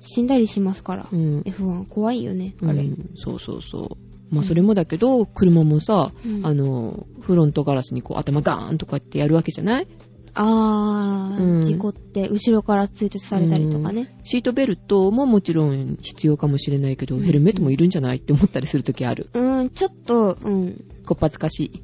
[0.00, 1.16] 死んだりしますからう。
[1.16, 1.40] ん。
[1.42, 2.82] F1 怖いよね、あれ。
[2.82, 3.96] うんそうそうそ
[4.30, 4.34] う。
[4.34, 9.86] まあそれもだけど、車もさ、うんあの、フロントガラスにこう頭ガーンとかってやるわけじゃない？
[10.34, 14.16] あー、うん事故って後ろから追突されたりとかね。
[14.24, 19.28] シートベルトももちろん必要かもしれないけど、ヘルメットもいるんじゃないって思ったりするときある。
[19.34, 20.84] うーん、ちょっと、うん。
[21.06, 21.82] こっぱずかしい。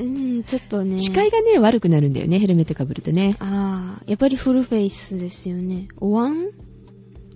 [0.00, 0.98] うーん、ちょっとね。
[0.98, 3.36] 視界がね、悪くなるんだよね、ヘルメットかぶるとね。
[3.38, 5.88] あー、やっぱりフルフェイスですよね。
[5.98, 6.52] お椀？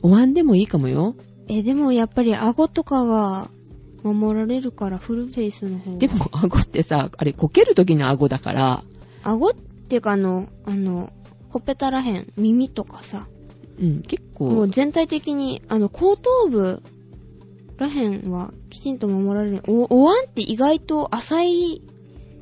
[0.03, 1.15] お椀でもいいかもよ。
[1.49, 3.51] え、でもやっぱり顎とかが
[4.03, 5.99] 守られるからフルフェイスの方が。
[5.99, 8.85] でも、顎ってさ、あれ、こけるときの顎だから、
[9.23, 9.53] 顎っ
[9.87, 11.13] ていうかあの、あの、
[11.49, 13.27] ほっぺたらへん、耳とかさ、
[13.81, 16.83] うん、結も構う、全体的に、あの、後頭部
[17.79, 19.63] らへんはきちんと守られる。
[19.69, 21.43] お、お椀って意外と浅
[21.75, 21.83] い、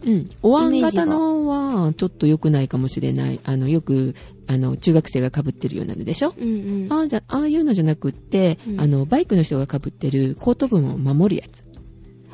[0.06, 3.40] うん、お椀型のは、ちょっと良くないかもしれない。
[3.44, 4.14] あの、よく、
[4.46, 6.34] あの、中学生が被ってるようなのでしょ？
[6.38, 6.92] うんうん。
[6.92, 11.64] ああじゃ、ああいうのじゃなくって、うんあの、バイクの人が被ってる後頭部を守るやつ。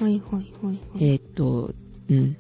[0.03, 0.79] はいはいはい、はい。
[0.97, 1.73] えーっと、
[2.11, 2.37] うん。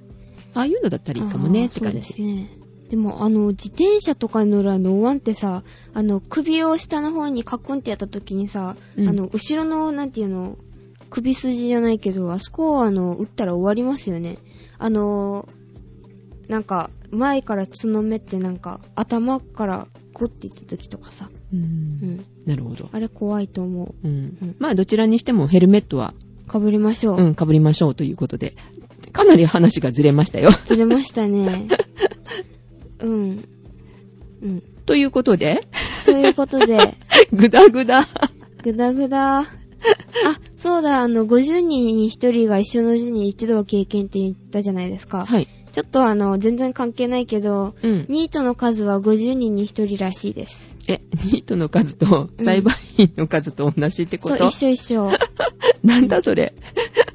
[0.52, 2.22] ああいうのだったらいいかもねって感あーそうですじ。
[2.24, 2.50] ね。
[2.90, 5.62] でも、あの、自転車とかに乗るあの、お椀ってさ、
[5.94, 10.58] あの、首を下の方にカクンってやった時にさ、うんあの、後ろの、なんていうの、
[11.08, 14.38] 首筋じゃないけど、あそこをあの、打ったら終わりますよね。
[14.78, 15.48] あの、
[16.48, 21.56] なんか、前から角目ってなんか、頭からグッていった時とかさ、う。
[21.56, 22.24] うんん。
[22.44, 22.88] なるほど。
[22.90, 24.56] あれ怖いと思うんうん。
[24.58, 26.12] まあ、どちらにしてもヘルメットは、
[26.44, 26.48] う。
[26.48, 27.20] かぶりましょう。
[27.20, 28.56] うん、被りましょうということで。
[29.12, 30.50] かなり話がずれましたよ。
[30.64, 31.68] ずれましたね。
[33.02, 33.48] うん。
[34.42, 34.62] うん。
[34.86, 35.60] ということで、
[36.04, 36.96] ということで、
[37.32, 38.06] ぐだぐだ。
[38.62, 39.40] ぐだぐだ。
[39.40, 39.46] あ、
[40.56, 45.24] そうだ、あの、50人に1人が一緒のうちに一度は経験って言ったじゃないですか。
[45.24, 45.48] はい。
[45.72, 48.06] ちょっとあの、全然関係ないけど、うん。
[48.08, 50.74] ニートの数は50人に1人らしいです。
[50.88, 55.12] え、ニートの数と裁判員の数と同じってこそう、と、一緒一緒。
[55.84, 56.52] なんだそれ？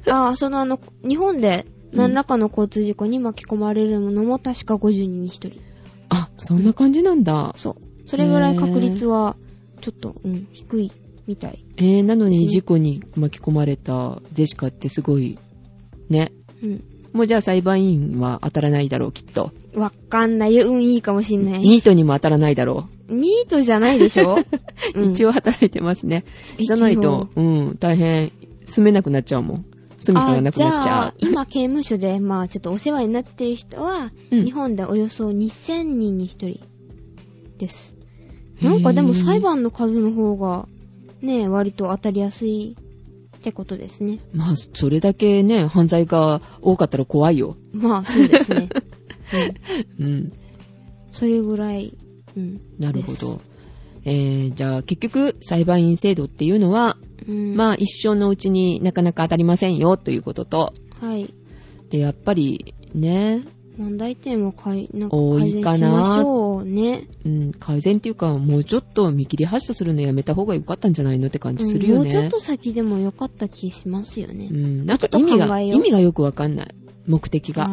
[0.08, 5.75] あ、そのあの、日本で何らかの交通事故に巻き込まれるのも確か50人に1人。
[6.38, 7.54] あ、そんな感じなんだ。
[7.58, 7.76] そう。
[8.06, 9.36] それぐらい確率は、
[9.82, 10.92] ちょっと、うん、低い
[11.28, 11.66] みたい。
[11.78, 15.38] えー、なのに事故に巻き込まれたジェシカってすごい、
[16.10, 16.32] ね。
[16.64, 16.84] うん。
[17.14, 19.52] もうじゃあ裁判員は当たらないだろう、きっと。
[19.74, 20.70] わかんないよ。
[20.70, 21.60] うん、いいかもしんない。
[21.62, 24.36] ニートにも当たらないだろニートじゃないでしょ、
[24.96, 25.00] う。
[25.00, 26.26] うん一応働いてますね。
[26.60, 28.32] じゃないと、うん、大変、
[28.66, 29.66] 住めなくなっちゃうもん。
[30.06, 36.60] 住みかがなくなっちゃあじゃあ、今刑務所で、まあちょっとお世話になってる人は、うん日本でおよそ2000人に1人
[37.58, 37.96] です。
[38.62, 40.68] なんかでも裁判の数の方が、
[41.22, 42.78] ね、割と当たりやすい
[43.36, 44.20] ってことですね。
[44.34, 44.38] う。
[44.38, 47.58] まあ、それだけね、犯罪が多かったら怖いよ。
[47.74, 48.70] まあそうですね。
[50.00, 50.34] うん、うん。
[51.12, 51.98] それぐらい、
[52.38, 52.62] うん。
[52.78, 53.42] なるほど。
[54.06, 56.98] えー、じゃあ結局、裁判員制度っていうのは、
[57.28, 61.34] うん、まあ一生のうちになかなか当たりませんよということと、はい。
[61.90, 63.44] で、やっぱりね、
[63.78, 67.08] 問題点をかいなんか多改善しいかなましょうね。
[67.26, 72.12] うん、改善っていうか、もうちょっと見切り発車するのやめた方がよかったんじゃないのって感じするよね。
[72.12, 74.50] うんもうちょっと先でもよかった気しますよね。
[74.52, 76.76] うん、なんか意味が、意味がよくわかんない。
[77.08, 77.66] 目的が。
[77.66, 77.68] あ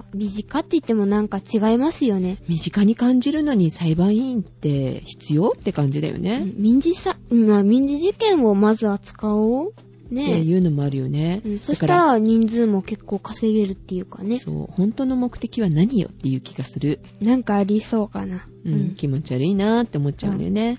[0.00, 2.38] あ、短って言ってもなんか違いますよね。
[2.48, 6.46] 身近に感じるのに裁判員って必要って感じだよね。
[6.56, 9.74] 民事さ、まあ民事事件をまずは使おう。
[10.06, 11.42] ってねいうのもあるよね。
[11.44, 14.38] うんそしたら人数も結構稼げるっていうかね。
[14.38, 17.00] そう、本当の目的は何よっていう気がする。
[17.20, 18.46] なんかありそうかな。
[18.64, 20.78] うん、気持ち悪いなーって思っちゃうんだよね。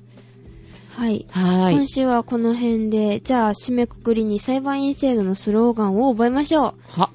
[0.89, 1.25] はい。
[1.29, 1.75] はーい。
[1.75, 6.73] 今週はこの辺で、じゃあ締めくくりに裁判員制度のスローガンを覚えましょう。
[6.87, 7.11] は、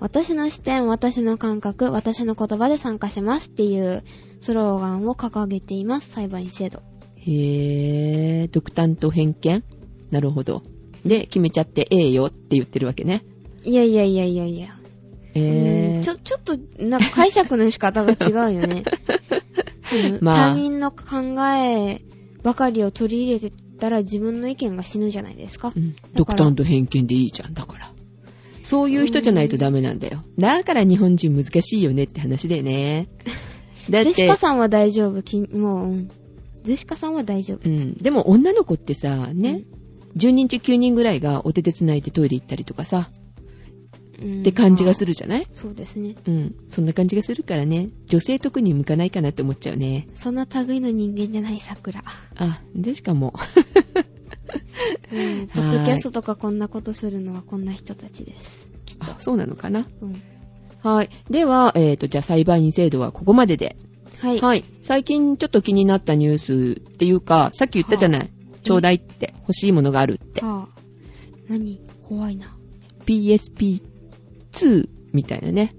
[0.00, 4.04] 私の視点、私の感覚、私の言葉で参加しますっていう
[4.38, 6.82] スローガンを掲げています、裁判員制度。
[7.16, 9.64] へー、独断と偏見？
[10.10, 10.62] なるほど。
[11.04, 13.24] で、決めちゃってええよって言ってるわけね。
[13.64, 14.68] いやいやいやいやいや。
[15.34, 18.84] えー、うんちょ、ちょっと、なんか解釈の仕方が違うよね。
[19.92, 22.02] うんまあ他人の考え
[22.42, 25.72] ばかりを取り入れてたら自分の意見が死ぬじゃないですか。
[25.74, 27.92] うん独断と偏見でいいじゃん、だから。
[28.68, 30.22] そういう人じゃないとダメなんだよ。
[30.38, 33.08] だから日本人難しいよねって話だよね。
[33.88, 35.22] だってゼシカ、さんは大丈夫。
[35.22, 36.10] きもう、うん。
[36.64, 37.60] ゼシカさんは大丈夫。
[37.64, 37.94] うん。
[37.94, 39.62] でも女の子ってさ、ね、
[40.16, 43.10] 10人中9人ぐらいがお手手繋いでトイレ行ったりとかさ、
[44.20, 45.12] うんって感じがする。
[45.12, 45.46] るじゃない？
[45.54, 46.16] そうですね。
[46.26, 46.54] うん。
[46.68, 50.08] そんな感じがするからね、女性特に向かないかなって思っちゃうね。
[50.12, 52.04] そんな類の人間じゃない、桜。
[52.36, 53.32] あ、でしかも。
[55.12, 55.46] うん。
[55.52, 58.70] ポッドキャストとかこんなことするのはこんな人たちです。
[58.86, 59.04] きっと。
[59.04, 59.86] あ、そうなのかな？
[60.00, 60.22] うん。
[60.82, 61.10] はい。
[61.30, 63.76] では、えっ、と、じゃあ裁判員制度はここまでで。
[64.18, 64.40] はい。
[64.40, 64.64] はい。
[64.80, 68.30] 最近ちょっと気になったニュースっていうか、さっき言ったじゃない？
[68.62, 70.44] ちょうだいって、欲しいものがあるって。
[70.44, 70.80] はあ。
[71.48, 71.80] 何？
[72.08, 72.54] 怖いな。
[73.06, 75.74] PSP2 みたいなね。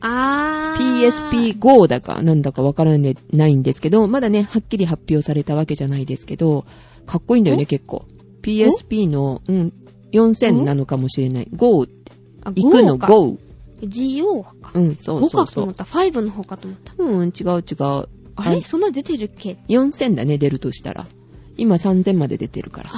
[0.00, 1.58] あー。
[1.58, 6.64] PSP-GO だかなんだかわからないんですけど、まだね、はっきり発表されたわけじゃないですけど、
[7.06, 8.04] かっこいいんだよね、お結構。
[8.42, 9.72] PSP の、うん、
[10.12, 11.48] 4000なのかもしれない。
[11.54, 12.12] GO って。
[12.44, 13.42] あ、行くの GO か。
[13.82, 14.42] GO。
[14.42, 14.72] か。
[14.74, 15.46] うん、そう5そうそう。
[15.46, 15.84] かと思った。
[15.84, 16.94] 5の方かと思った。
[16.98, 18.08] うん、違う違う。
[18.34, 18.62] あれ？
[18.62, 21.06] そんな出てるっけ？4000だね、出るとしたら。
[21.56, 22.90] 今3000まで出てるから。
[22.92, 22.94] あ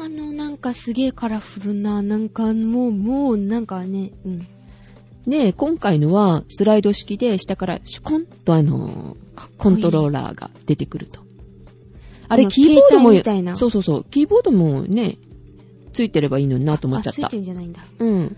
[0.00, 4.46] ー、あの、なんかすげえカラフルな、なんかもう、もう、なんかね、うん。
[5.26, 9.16] で、今回のはスライド式で下からシュコンとあの
[9.58, 11.20] コントローラーが出てくると。
[12.30, 15.18] あれ、キーボードもみたいなそうそうそう、キーボードもね、
[15.92, 17.36] ついてればいいのになと思っちゃっあ、ついたて。
[17.38, 17.80] んじゃないんだ。
[17.98, 18.36] うん。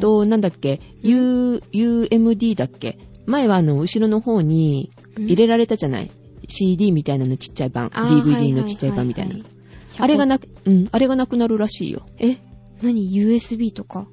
[0.00, 2.98] と、なんだっけ、U、UMD だっけ？
[3.26, 6.10] 前はあの、後ろの方に入れられたじゃない、
[6.48, 7.88] ?CD みたいなのちっちゃい版。
[7.88, 9.34] DVD のちっちゃい版みたいな。
[9.34, 12.02] はははあれがなく、うん、あれがなくなるらしいよ。
[12.18, 12.36] え？
[12.82, 14.06] 何 ?USB とか？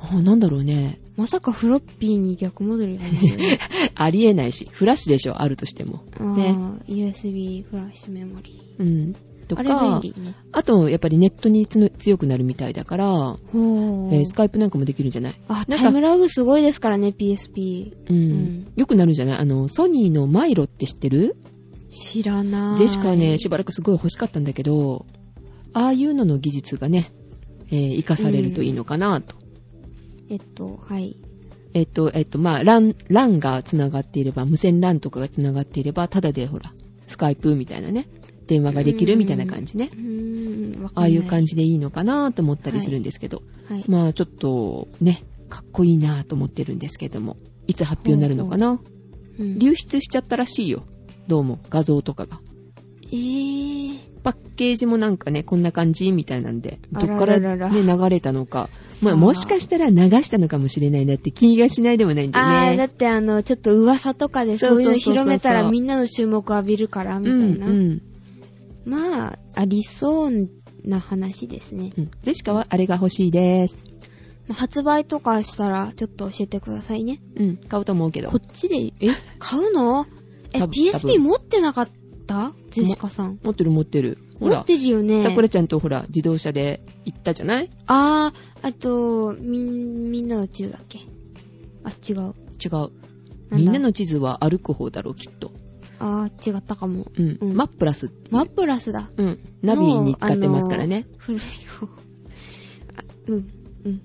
[0.00, 1.00] あ、なんだろうね。
[1.16, 3.58] まさかフロッピーに逆戻りがね。
[3.94, 6.02] ありえないし、フラッシュでしょ、あるとしても。
[6.20, 6.54] あね。
[6.88, 9.14] ー USB フラッシュメモリうん。
[9.48, 9.60] とー。
[9.60, 10.34] あか、れ便利ね。
[10.52, 15.34] あと、やっぱりネットにつの強くなるみたいだから、えースカイプなんかもできるんじゃない？
[15.48, 17.92] あ、なんかタイムラグすごいですからね、PSP。
[18.10, 18.16] うん。
[18.16, 19.38] うんよくなるんじゃない？
[19.38, 21.36] あの、ソニーのマイロって知ってる？
[21.90, 22.78] 知らない。
[22.78, 25.06] ジェシカはね、しばらくすごい欲しかったんだけど、
[25.72, 27.10] ああいうのの技術がね、
[27.70, 29.36] えー活かされるといいのかなと。
[30.28, 31.16] えっと、はい。
[31.74, 36.72] えっと、えっと、まあ、LAN、LAN が繋がっていれば、無線 LAN とかが繋がっていれば、ただでほら、
[37.06, 38.08] スカイプみたいなね、
[38.46, 39.90] 電話ができるみたいな感じね
[40.94, 41.02] あ。
[41.02, 43.84] あいう感じでいいのかなと思ったりするんですけど、はい。
[43.88, 48.80] まあちょっとね、かっこいいなと思ってるんですけども、いつ発表になるのかな？
[49.38, 50.84] うん流出しちゃったらしいよ。
[51.28, 52.40] どうも、画像とかが。
[53.12, 54.05] えー。
[54.26, 58.68] パッケージもなんかね、こんな感じみたいなんで、どっかららららね、流れたのか。
[59.00, 62.52] まあもしかしたら流したのかもしれないなって気がしないでもないんだよね。
[62.70, 67.68] あー、だってあの、ちょっと噂とかでそういうの広めたらみんなの注目を浴びるから、みたいな。
[67.68, 68.02] うん、うん。
[68.84, 70.48] まあ、ありそう
[70.84, 71.92] な話ですね。
[71.96, 72.10] うん。
[72.24, 73.84] ジェシカはあれが欲しいです。
[74.48, 77.20] まあ発売とかしたら、ちょっと教えてくださいね。
[77.36, 78.38] うん、買うと思うけどこ。
[78.38, 80.06] っちで、え、買うの？
[80.52, 81.92] え、PSP 分持ってなかった
[82.70, 83.38] ジェシカさん。
[83.42, 84.18] 持ってる持ってる。
[84.40, 85.22] ほら持っ、てるよね。
[85.22, 87.70] さくらちゃんとほら、自動車で行ったじゃない？
[87.86, 90.98] あー、あと、みん、みんなの地図だっけ？
[91.84, 92.34] あ、違う。
[92.62, 92.90] 違う。
[93.50, 95.52] みんなの地図は歩く方だろう、きっと。
[95.98, 97.06] あー、違ったかも。
[97.16, 97.38] うん。
[97.40, 99.08] うんマップラスマップラスだ。
[99.16, 99.38] うん。
[99.62, 101.06] ナビに使ってますからね。
[101.16, 101.86] 古い方。
[101.86, 103.50] あうん、
[103.84, 104.00] うん。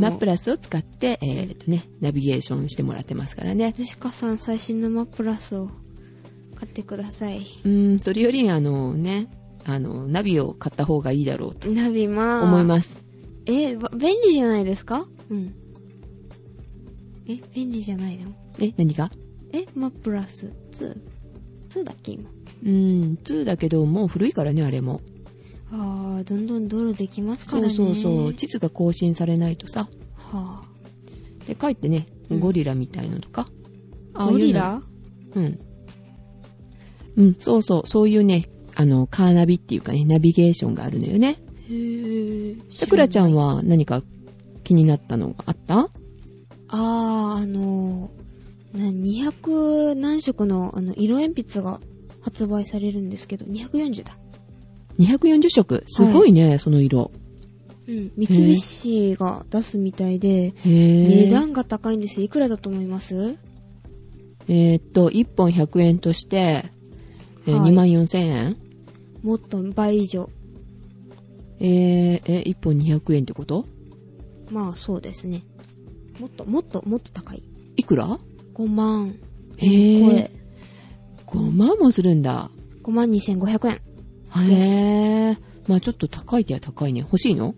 [0.00, 3.74] マップラスを使って、えーっとね、ナビゲーションしてもらってますからね。
[3.76, 5.70] ジェシカさん、最新のマップラスを
[6.58, 7.46] 買ってください。
[7.64, 9.28] うん、それより、あのね、
[9.64, 12.44] あの、ナビを買った方がいいだろうとナビまあ。
[12.44, 13.04] 思います。
[13.46, 15.06] え、わ便利じゃないですか？
[15.30, 15.54] うん。
[17.28, 18.32] え、便利じゃないの？
[18.58, 19.10] え、何が？
[19.52, 20.96] え、マップラス 2?
[21.70, 22.28] 2だっけ今？
[22.64, 25.00] うん、2だけど、もう古いからね、あれも。
[25.70, 27.74] あー、どんどん道路できますかそうらね。
[27.74, 28.34] そうそう。
[28.34, 29.88] 地図が更新されないとさ。
[30.16, 30.64] は
[31.46, 33.48] で、かえってね、うんゴリラみたいのとか。
[34.14, 34.18] ぁ。
[34.18, 34.82] ああゴリラ？
[35.34, 35.58] うん。
[37.18, 37.86] うん、そうそう。
[37.86, 38.44] そういうね、
[38.74, 41.36] あの、カーナビっていうかね、ナビゲーションがあるのよね。
[41.68, 44.02] へぇさくらちゃんは何か
[44.64, 45.90] 気になったのがあった？
[46.68, 51.80] あー、あのー、な200何色のあの色鉛筆が
[52.20, 54.16] 発売されるんですけど、240だ。
[54.98, 55.82] 240色？
[55.86, 57.10] すごいね、その色。
[57.88, 58.12] うん。
[58.16, 62.26] 三菱が出すみたいで、値段が高いんですよ。
[62.26, 63.36] いくらだと思います？
[64.46, 66.70] えーっと、1本100円として、
[67.48, 68.56] えーはい2万4000円？
[69.22, 70.28] もっと倍以上。
[71.60, 73.64] えー、え、1本200円ってこと？
[74.50, 75.42] まあそうですね。
[76.20, 77.42] もっと、もっと、もっと高い。
[77.76, 78.18] いくら
[78.54, 79.14] ？5万。
[79.56, 80.30] へぇこーれ。
[81.26, 82.50] 5万もするんだ。
[82.82, 83.80] 5万2500円。
[84.50, 85.38] へぇー。
[85.66, 87.00] まあちょっと高いでは高いね。
[87.00, 87.54] 欲しいの？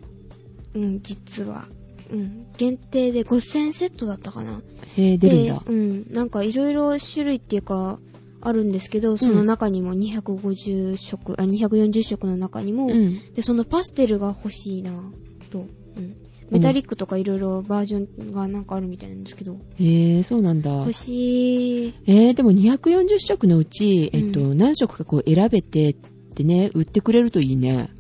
[0.75, 1.67] うん、実は。
[2.13, 2.47] うん。
[2.57, 4.63] 限定で5000セットだったかな。
[4.97, 5.73] へぇー、出るんだで。
[5.73, 6.13] うん。
[6.13, 7.99] なんかいろいろ種類っていうか、
[8.43, 13.33] あるんですけど、その中にも250色、あ、240色の中にも、うん。
[13.35, 14.93] で、そのパステルが欲しいな
[15.51, 15.59] と。
[15.59, 15.63] う
[16.01, 16.17] ん。
[16.51, 20.71] メタリックとかいろいろバージョンがなんかあるみたいなんですけど、へぇー、そうなんだ。
[20.71, 21.95] 欲しい。
[22.07, 25.95] えー、でも240色のうち、えっと、う何色かこう選べてっ
[26.35, 27.91] てね、売ってくれるといいね。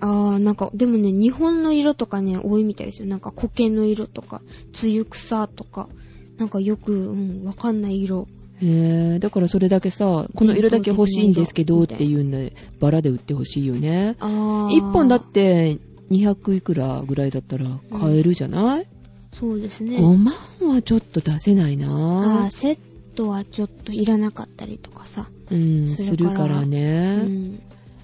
[0.00, 3.08] あー、なんか、でもね、日本の色とかね、多いみたいですよ。
[3.08, 4.42] なんか、苔の色とか、
[4.80, 5.88] 梅雨草とか、
[6.36, 8.28] なんかよく、うん、わかんない色。
[8.60, 14.16] へー、だからそれだけさ、この色だけ欲しいんですけどっていうんで、バラで売ってほしいよね。
[14.20, 14.76] あー。
[14.76, 15.78] 一本だって
[16.10, 17.66] 200いくらぐらいだったら
[17.98, 18.86] 買えるじゃない、
[19.32, 19.98] そうですね。
[19.98, 22.78] 5万はちょっと出せないあなーセッ
[23.14, 25.28] トはちょっといらなかったりとかさ。
[25.50, 27.16] うん、するかららうね。
[27.22, 27.60] ん。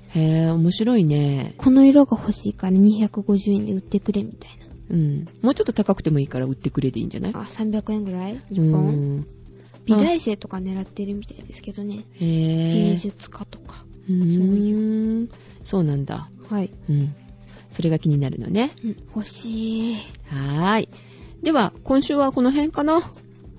[0.09, 1.55] へえ、面白いね。
[1.59, 4.51] この色が欲しいから250円で売ってくれみたい
[4.91, 5.29] うん。
[5.43, 7.33] もうちょっと高くてもいいから売ってくれでいいんじゃない？
[7.33, 7.41] な。
[7.41, 8.35] あ、300円ぐらい？
[8.35, 9.17] う ?1 本？
[9.21, 9.27] ん。
[9.87, 12.05] 美大生とか狙ってるみたいですけどね。
[12.15, 12.91] へえ。
[12.91, 13.85] 芸術家とか。
[14.09, 15.29] うーん。
[15.63, 16.31] そうなんだ。
[16.49, 16.71] はい。
[16.89, 17.15] うん。
[17.71, 18.71] それが気になるのね。
[18.85, 19.97] うん、欲しい。
[20.27, 20.89] はーい。
[21.43, 23.03] では、今週はこの辺かな？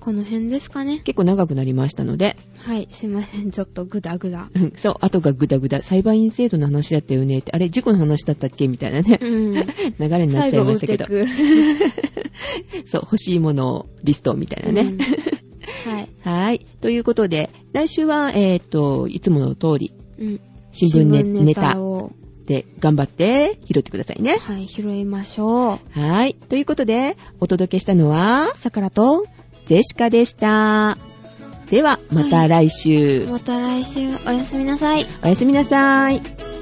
[0.00, 1.00] この辺ですかね。
[1.00, 2.36] 結構長くなりましたので。
[2.58, 3.50] はい、すいません。
[3.50, 4.48] ちょっとグダグダ。
[4.54, 5.82] うんそう、後がグダグダ。
[5.82, 7.50] 裁判員制度の話だったよねって。
[7.52, 9.18] あれ、事故の話だったっけみたいなね。
[9.20, 9.52] うん。
[9.98, 11.06] 流れになっちゃいましたけど。
[11.06, 11.26] 最後
[12.86, 14.82] そう、欲しいものリストみたいなね。
[14.82, 14.98] うん
[15.84, 16.08] はい。
[16.22, 16.66] はい。
[16.80, 20.40] ということで、来週は、えっ、と、いつもの通り、うん。
[20.72, 22.12] 新聞ネネタを、
[22.46, 24.36] で頑張って拾ってくださいね。
[24.36, 26.00] はい、拾いましょう。
[26.00, 26.34] はい。
[26.34, 29.26] ということで、お届けしたのは、さくらと、
[29.66, 30.96] ゼシカでした。
[31.70, 33.26] では、また来週。
[33.28, 35.06] また来週、おやすみなさい。
[35.24, 36.55] おやすみなさい。